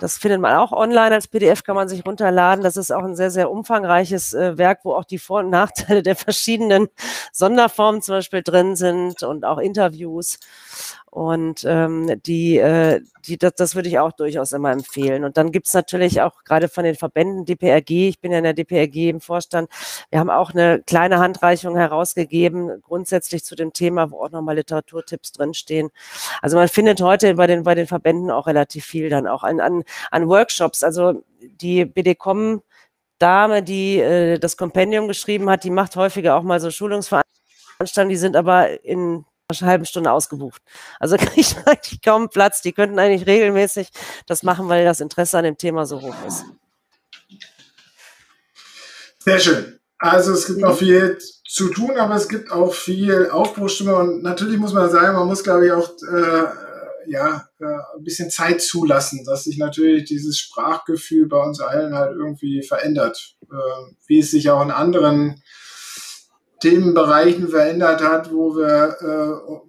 [0.00, 2.64] Das findet man auch online als PDF, kann man sich runterladen.
[2.64, 6.02] Das ist auch ein sehr, sehr umfangreiches äh, Werk, wo auch die Vor- und Nachteile
[6.02, 6.88] der verschiedenen
[7.32, 10.38] Sonderformen zum Beispiel drin sind und auch Interviews.
[11.12, 15.24] Und ähm, die, äh, die, das, das würde ich auch durchaus immer empfehlen.
[15.24, 18.54] Und dann gibt's natürlich auch gerade von den Verbänden DPRG, ich bin ja in der
[18.54, 19.68] DPRG im Vorstand,
[20.08, 25.32] wir haben auch eine kleine Handreichung herausgegeben, grundsätzlich zu dem Thema, wo auch nochmal Literaturtipps
[25.32, 25.90] drinstehen.
[26.40, 29.60] Also man findet heute bei den, bei den Verbänden auch relativ viel dann auch an,
[29.60, 30.82] an, an Workshops.
[30.82, 32.62] Also die BDCom
[33.18, 38.16] Dame, die äh, das Kompendium geschrieben hat, die macht häufiger auch mal so Schulungsveranstaltungen, die
[38.16, 39.26] sind aber in
[39.60, 40.62] halben Stunde ausgebucht.
[40.98, 42.62] Also kriegt eigentlich kaum Platz.
[42.62, 43.88] Die könnten eigentlich regelmäßig
[44.26, 46.44] das machen, weil das Interesse an dem Thema so hoch ist.
[49.18, 49.78] Sehr schön.
[49.98, 54.58] Also es gibt noch viel zu tun, aber es gibt auch viel Aufbruchstimme und natürlich
[54.58, 56.44] muss man sagen, man muss glaube ich auch äh,
[57.06, 62.16] ja äh, ein bisschen Zeit zulassen, dass sich natürlich dieses Sprachgefühl bei uns allen halt
[62.16, 65.42] irgendwie verändert, äh, wie es sich auch in anderen
[66.62, 69.62] Themenbereichen verändert hat, wo wir, äh,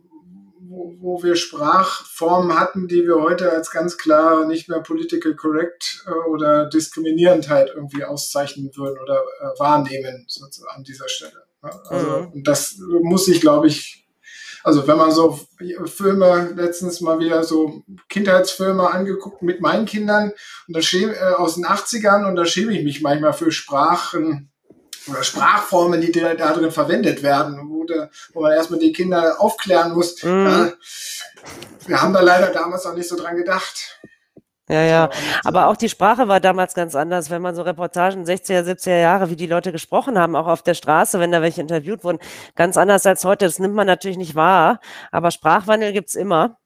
[0.60, 6.06] wo, wo, wir Sprachformen hatten, die wir heute als ganz klar nicht mehr political correct
[6.06, 11.44] äh, oder diskriminierend halt irgendwie auszeichnen würden oder äh, wahrnehmen sozusagen an dieser Stelle.
[11.62, 12.32] Also, mhm.
[12.34, 14.08] und das muss ich, glaube ich,
[14.64, 15.40] also wenn man so
[15.86, 20.32] Filme, letztens mal wieder so Kindheitsfilme angeguckt mit meinen Kindern
[20.68, 24.53] und da schäme, äh, aus den 80ern und da schäme ich mich manchmal für Sprachen,
[25.08, 29.94] oder Sprachformen, die da drin verwendet werden, wo, da, wo man erstmal die Kinder aufklären
[29.94, 30.22] muss.
[30.24, 30.48] Mhm.
[30.48, 30.74] Ja,
[31.88, 34.00] wir haben da leider damals noch nicht so dran gedacht.
[34.70, 35.10] Ja, ja.
[35.44, 37.30] Aber auch die Sprache war damals ganz anders.
[37.30, 40.74] Wenn man so Reportagen 60er, 70er Jahre, wie die Leute gesprochen haben, auch auf der
[40.74, 42.20] Straße, wenn da welche interviewt wurden,
[42.56, 43.46] ganz anders als heute.
[43.46, 44.80] Das nimmt man natürlich nicht wahr.
[45.12, 46.58] Aber Sprachwandel gibt's immer.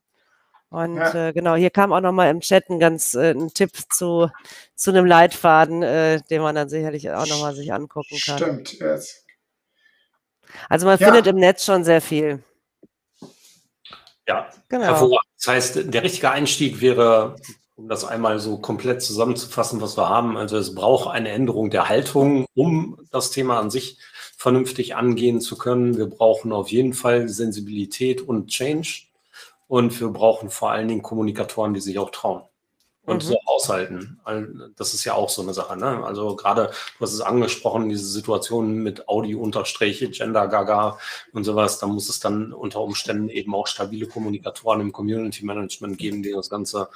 [0.70, 1.30] Und ja.
[1.30, 4.30] äh, genau, hier kam auch nochmal im Chat ein ganz äh, ein Tipp zu,
[4.76, 8.38] zu einem Leitfaden, äh, den man dann sicherlich auch nochmal sich angucken kann.
[8.38, 9.26] Stimmt, jetzt.
[10.70, 11.05] Also man ja.
[11.05, 12.43] findet im Netz schon sehr viel.
[14.28, 14.84] Ja, genau.
[14.84, 15.22] hervorragend.
[15.38, 17.38] Das heißt, der richtige Einstieg wäre,
[17.76, 20.36] um das einmal so komplett zusammenzufassen, was wir haben.
[20.36, 23.99] Also es braucht eine Änderung der Haltung, um das Thema an sich
[24.36, 25.97] vernünftig angehen zu können.
[25.97, 29.07] Wir brauchen auf jeden Fall Sensibilität und Change
[29.68, 32.43] und wir brauchen vor allen Dingen Kommunikatoren, die sich auch trauen
[33.07, 33.28] und mhm.
[33.28, 34.20] so aushalten.
[34.76, 35.78] Das ist ja auch so eine Sache.
[35.78, 36.03] Ne?
[36.03, 40.99] Also gerade, du hast es angesprochen, diese Situation mit Audi-Unterstriche, Gender-Gaga
[41.32, 46.22] und sowas, da muss es dann unter Umständen eben auch stabile Kommunikatoren im Community-Management geben,
[46.22, 46.89] die das Ganze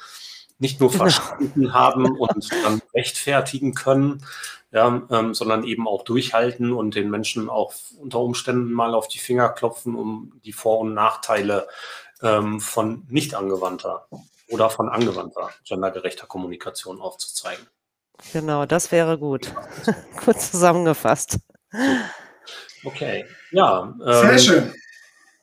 [0.59, 1.03] nicht nur genau.
[1.03, 4.24] verstanden haben und dann rechtfertigen können,
[4.72, 9.19] ja, ähm, sondern eben auch durchhalten und den Menschen auch unter Umständen mal auf die
[9.19, 11.67] Finger klopfen, um die Vor- und Nachteile
[12.22, 14.07] ähm, von nicht angewandter
[14.49, 17.65] oder von angewandter gendergerechter Kommunikation aufzuzeigen.
[18.34, 19.51] Genau, das wäre gut.
[20.24, 21.39] Kurz zusammengefasst.
[22.84, 23.93] Okay, ja.
[24.05, 24.74] Ähm, Sehr schön.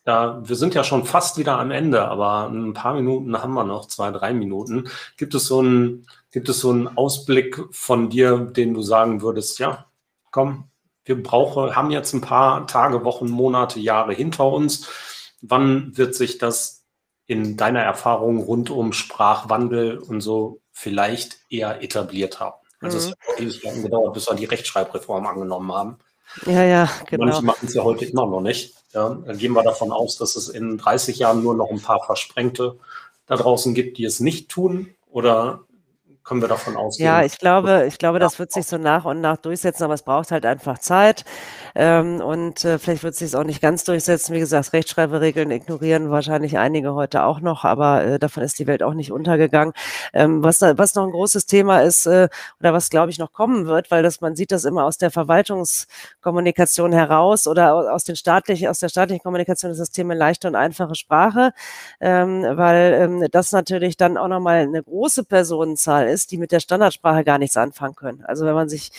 [0.07, 3.65] Ja, wir sind ja schon fast wieder am Ende, aber ein paar Minuten haben wir
[3.65, 4.89] noch, zwei, drei Minuten.
[5.19, 9.59] Gibt es so einen, gibt es so einen Ausblick von dir, den du sagen würdest,
[9.59, 9.85] ja,
[10.31, 10.71] komm,
[11.05, 14.89] wir brauchen, haben jetzt ein paar Tage, Wochen, Monate, Jahre hinter uns
[15.41, 16.85] Wann wird sich das
[17.27, 22.57] in deiner Erfahrung rund um Sprachwandel und so vielleicht eher etabliert haben?
[22.81, 23.05] Also mhm.
[23.05, 25.99] es hat ewig gedauert, bis wir die Rechtschreibreform angenommen haben.
[26.47, 27.27] Ja, ja, genau.
[27.27, 28.75] Manche machen es ja heute immer noch nicht.
[28.93, 32.05] Ja, dann gehen wir davon aus, dass es in 30 Jahren nur noch ein paar
[32.05, 32.79] Versprengte
[33.27, 34.95] da draußen gibt, die es nicht tun?
[35.11, 35.65] Oder
[36.29, 37.07] können wir davon ausgehen?
[37.07, 40.03] Ja, ich glaube, ich glaube, das wird sich so nach und nach durchsetzen, aber es
[40.03, 41.25] braucht halt einfach Zeit.
[41.75, 44.35] Ähm, und äh, vielleicht wird es sich auch nicht ganz durchsetzen.
[44.35, 48.83] Wie gesagt, Rechtschreiberegeln ignorieren wahrscheinlich einige heute auch noch, aber äh, davon ist die Welt
[48.83, 49.73] auch nicht untergegangen.
[50.13, 52.29] Ähm, was, was noch ein großes Thema ist äh,
[52.61, 55.11] oder was, glaube ich, noch kommen wird, weil das, man sieht das immer aus der
[55.11, 60.57] Verwaltungskommunikation heraus oder aus, den staatlichen, aus der staatlichen Kommunikation ist das Thema leichte und
[60.57, 61.53] einfache Sprache,
[62.01, 66.61] ähm, weil ähm, das natürlich dann auch nochmal eine große Personenzahl ist, die mit der
[66.61, 68.25] Standardsprache gar nichts anfangen können.
[68.25, 68.91] Also wenn man sich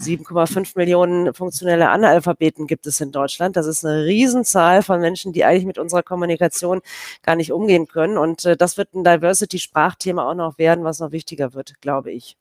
[0.00, 3.56] 7,5 Millionen funktionelle Analphabeten Analphabeten gibt es in Deutschland.
[3.56, 6.80] Das ist eine Riesenzahl von Menschen, die eigentlich mit unserer Kommunikation
[7.22, 8.18] gar nicht umgehen können.
[8.18, 12.36] Und äh, das wird ein Diversity-Sprachthema auch noch werden, was noch wichtiger wird, glaube ich.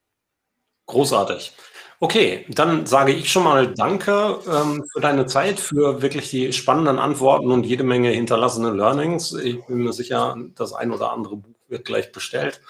[0.88, 1.54] Großartig.
[2.00, 7.00] Okay, dann sage ich schon mal Danke ähm, für deine Zeit, für wirklich die spannenden
[7.00, 9.34] Antworten und jede Menge hinterlassene Learnings.
[9.34, 12.62] Ich bin mir sicher, das ein oder andere Buch wird gleich bestellt.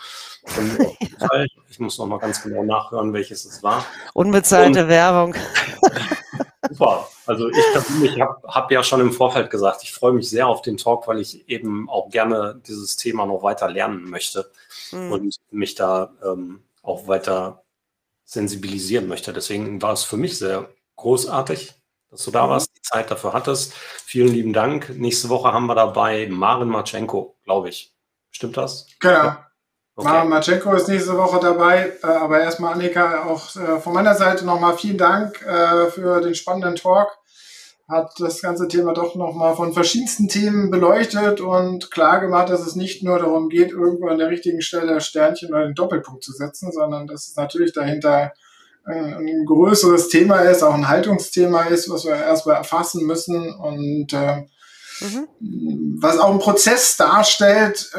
[1.70, 3.86] ich muss noch mal ganz genau nachhören, welches es war.
[4.14, 5.36] Unbezahlte und, Werbung.
[6.70, 7.08] Super.
[7.26, 10.62] Also ich persönlich habe hab ja schon im Vorfeld gesagt, ich freue mich sehr auf
[10.62, 14.50] den Talk, weil ich eben auch gerne dieses Thema noch weiter lernen möchte
[14.92, 15.12] mhm.
[15.12, 17.64] und mich da ähm, auch weiter
[18.24, 19.34] sensibilisieren möchte.
[19.34, 21.74] Deswegen war es für mich sehr großartig,
[22.10, 22.52] dass du da mhm.
[22.52, 23.74] warst, die Zeit dafür hattest.
[23.74, 24.90] Vielen lieben Dank.
[24.96, 27.94] Nächste Woche haben wir dabei Marin Marchenko, glaube ich.
[28.32, 28.88] Stimmt das?
[29.00, 29.36] Genau.
[30.00, 30.10] Okay.
[30.10, 34.46] Maren Marchenko ist nächste Woche dabei, äh, aber erstmal Annika, auch äh, von meiner Seite
[34.46, 37.18] nochmal vielen Dank äh, für den spannenden Talk
[37.90, 42.76] hat das ganze Thema doch nochmal von verschiedensten Themen beleuchtet und klar gemacht, dass es
[42.76, 46.72] nicht nur darum geht, irgendwo an der richtigen Stelle Sternchen oder den Doppelpunkt zu setzen,
[46.72, 48.34] sondern dass es natürlich dahinter
[48.84, 55.98] ein größeres Thema ist, auch ein Haltungsthema ist, was wir erstmal erfassen müssen und mhm.
[56.02, 57.90] was auch einen Prozess darstellt,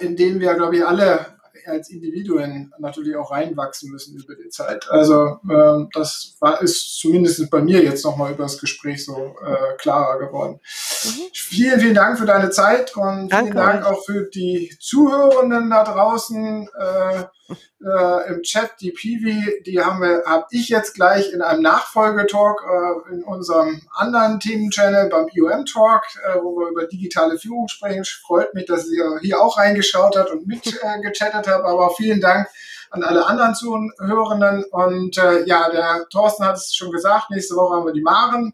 [0.00, 1.35] in dem wir, glaube ich, alle
[1.68, 4.88] als Individuen natürlich auch reinwachsen müssen über die Zeit.
[4.90, 9.76] Also äh, das war, ist zumindest bei mir jetzt nochmal über das Gespräch so äh,
[9.78, 10.60] klarer geworden.
[11.04, 11.22] Mhm.
[11.32, 15.84] Vielen, vielen Dank für deine Zeit und Danke vielen Dank auch für die Zuhörenden da
[15.84, 16.68] draußen.
[16.78, 21.62] Äh, äh, im Chat, die Piwi, die haben wir, habe ich jetzt gleich in einem
[21.62, 27.68] Nachfolgetalk äh, in unserem anderen Themenchannel beim IOM Talk, äh, wo wir über digitale Führung
[27.68, 28.04] sprechen.
[28.04, 32.48] Freut mich, dass ihr hier auch reingeschaut habt und mitgechattet äh, habt, aber vielen Dank
[32.90, 34.64] an alle anderen Zuhörenden.
[34.64, 38.52] Und äh, ja, der Thorsten hat es schon gesagt, nächste Woche haben wir die Maren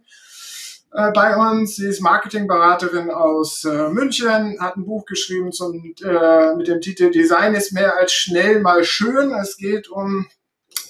[0.93, 1.77] äh, bei uns.
[1.77, 7.11] Sie ist Marketingberaterin aus äh, München, hat ein Buch geschrieben zum, äh, mit dem Titel
[7.11, 9.33] Design ist mehr als schnell mal schön.
[9.33, 10.27] Es geht um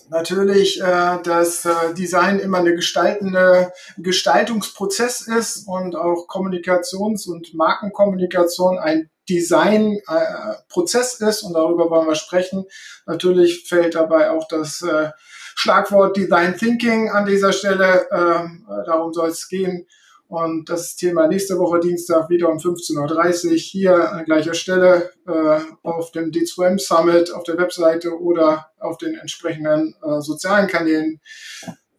[0.09, 8.79] natürlich, äh, dass äh, Design immer eine gestaltende Gestaltungsprozess ist und auch Kommunikations- und Markenkommunikation
[8.79, 12.67] ein Designprozess äh, ist und darüber wollen wir sprechen.
[13.07, 15.11] Natürlich fällt dabei auch das äh,
[15.55, 18.07] Schlagwort Design Thinking an dieser Stelle.
[18.11, 19.87] Äh, darum soll es gehen.
[20.33, 25.61] Und das Thema nächste Woche Dienstag wieder um 15.30 Uhr hier an gleicher Stelle äh,
[25.83, 31.21] auf dem D2M Summit auf der Webseite oder auf den entsprechenden äh, sozialen Kanälen.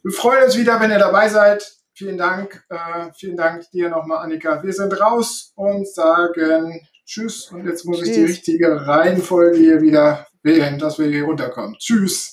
[0.01, 1.73] Wir freuen uns wieder, wenn ihr dabei seid.
[1.93, 2.65] Vielen Dank.
[2.69, 4.63] Äh, vielen Dank dir nochmal, Annika.
[4.63, 7.51] Wir sind raus und sagen Tschüss.
[7.51, 8.09] Und jetzt muss Tschüss.
[8.09, 11.75] ich die richtige Reihenfolge hier wieder wählen, dass wir hier runterkommen.
[11.77, 12.32] Tschüss.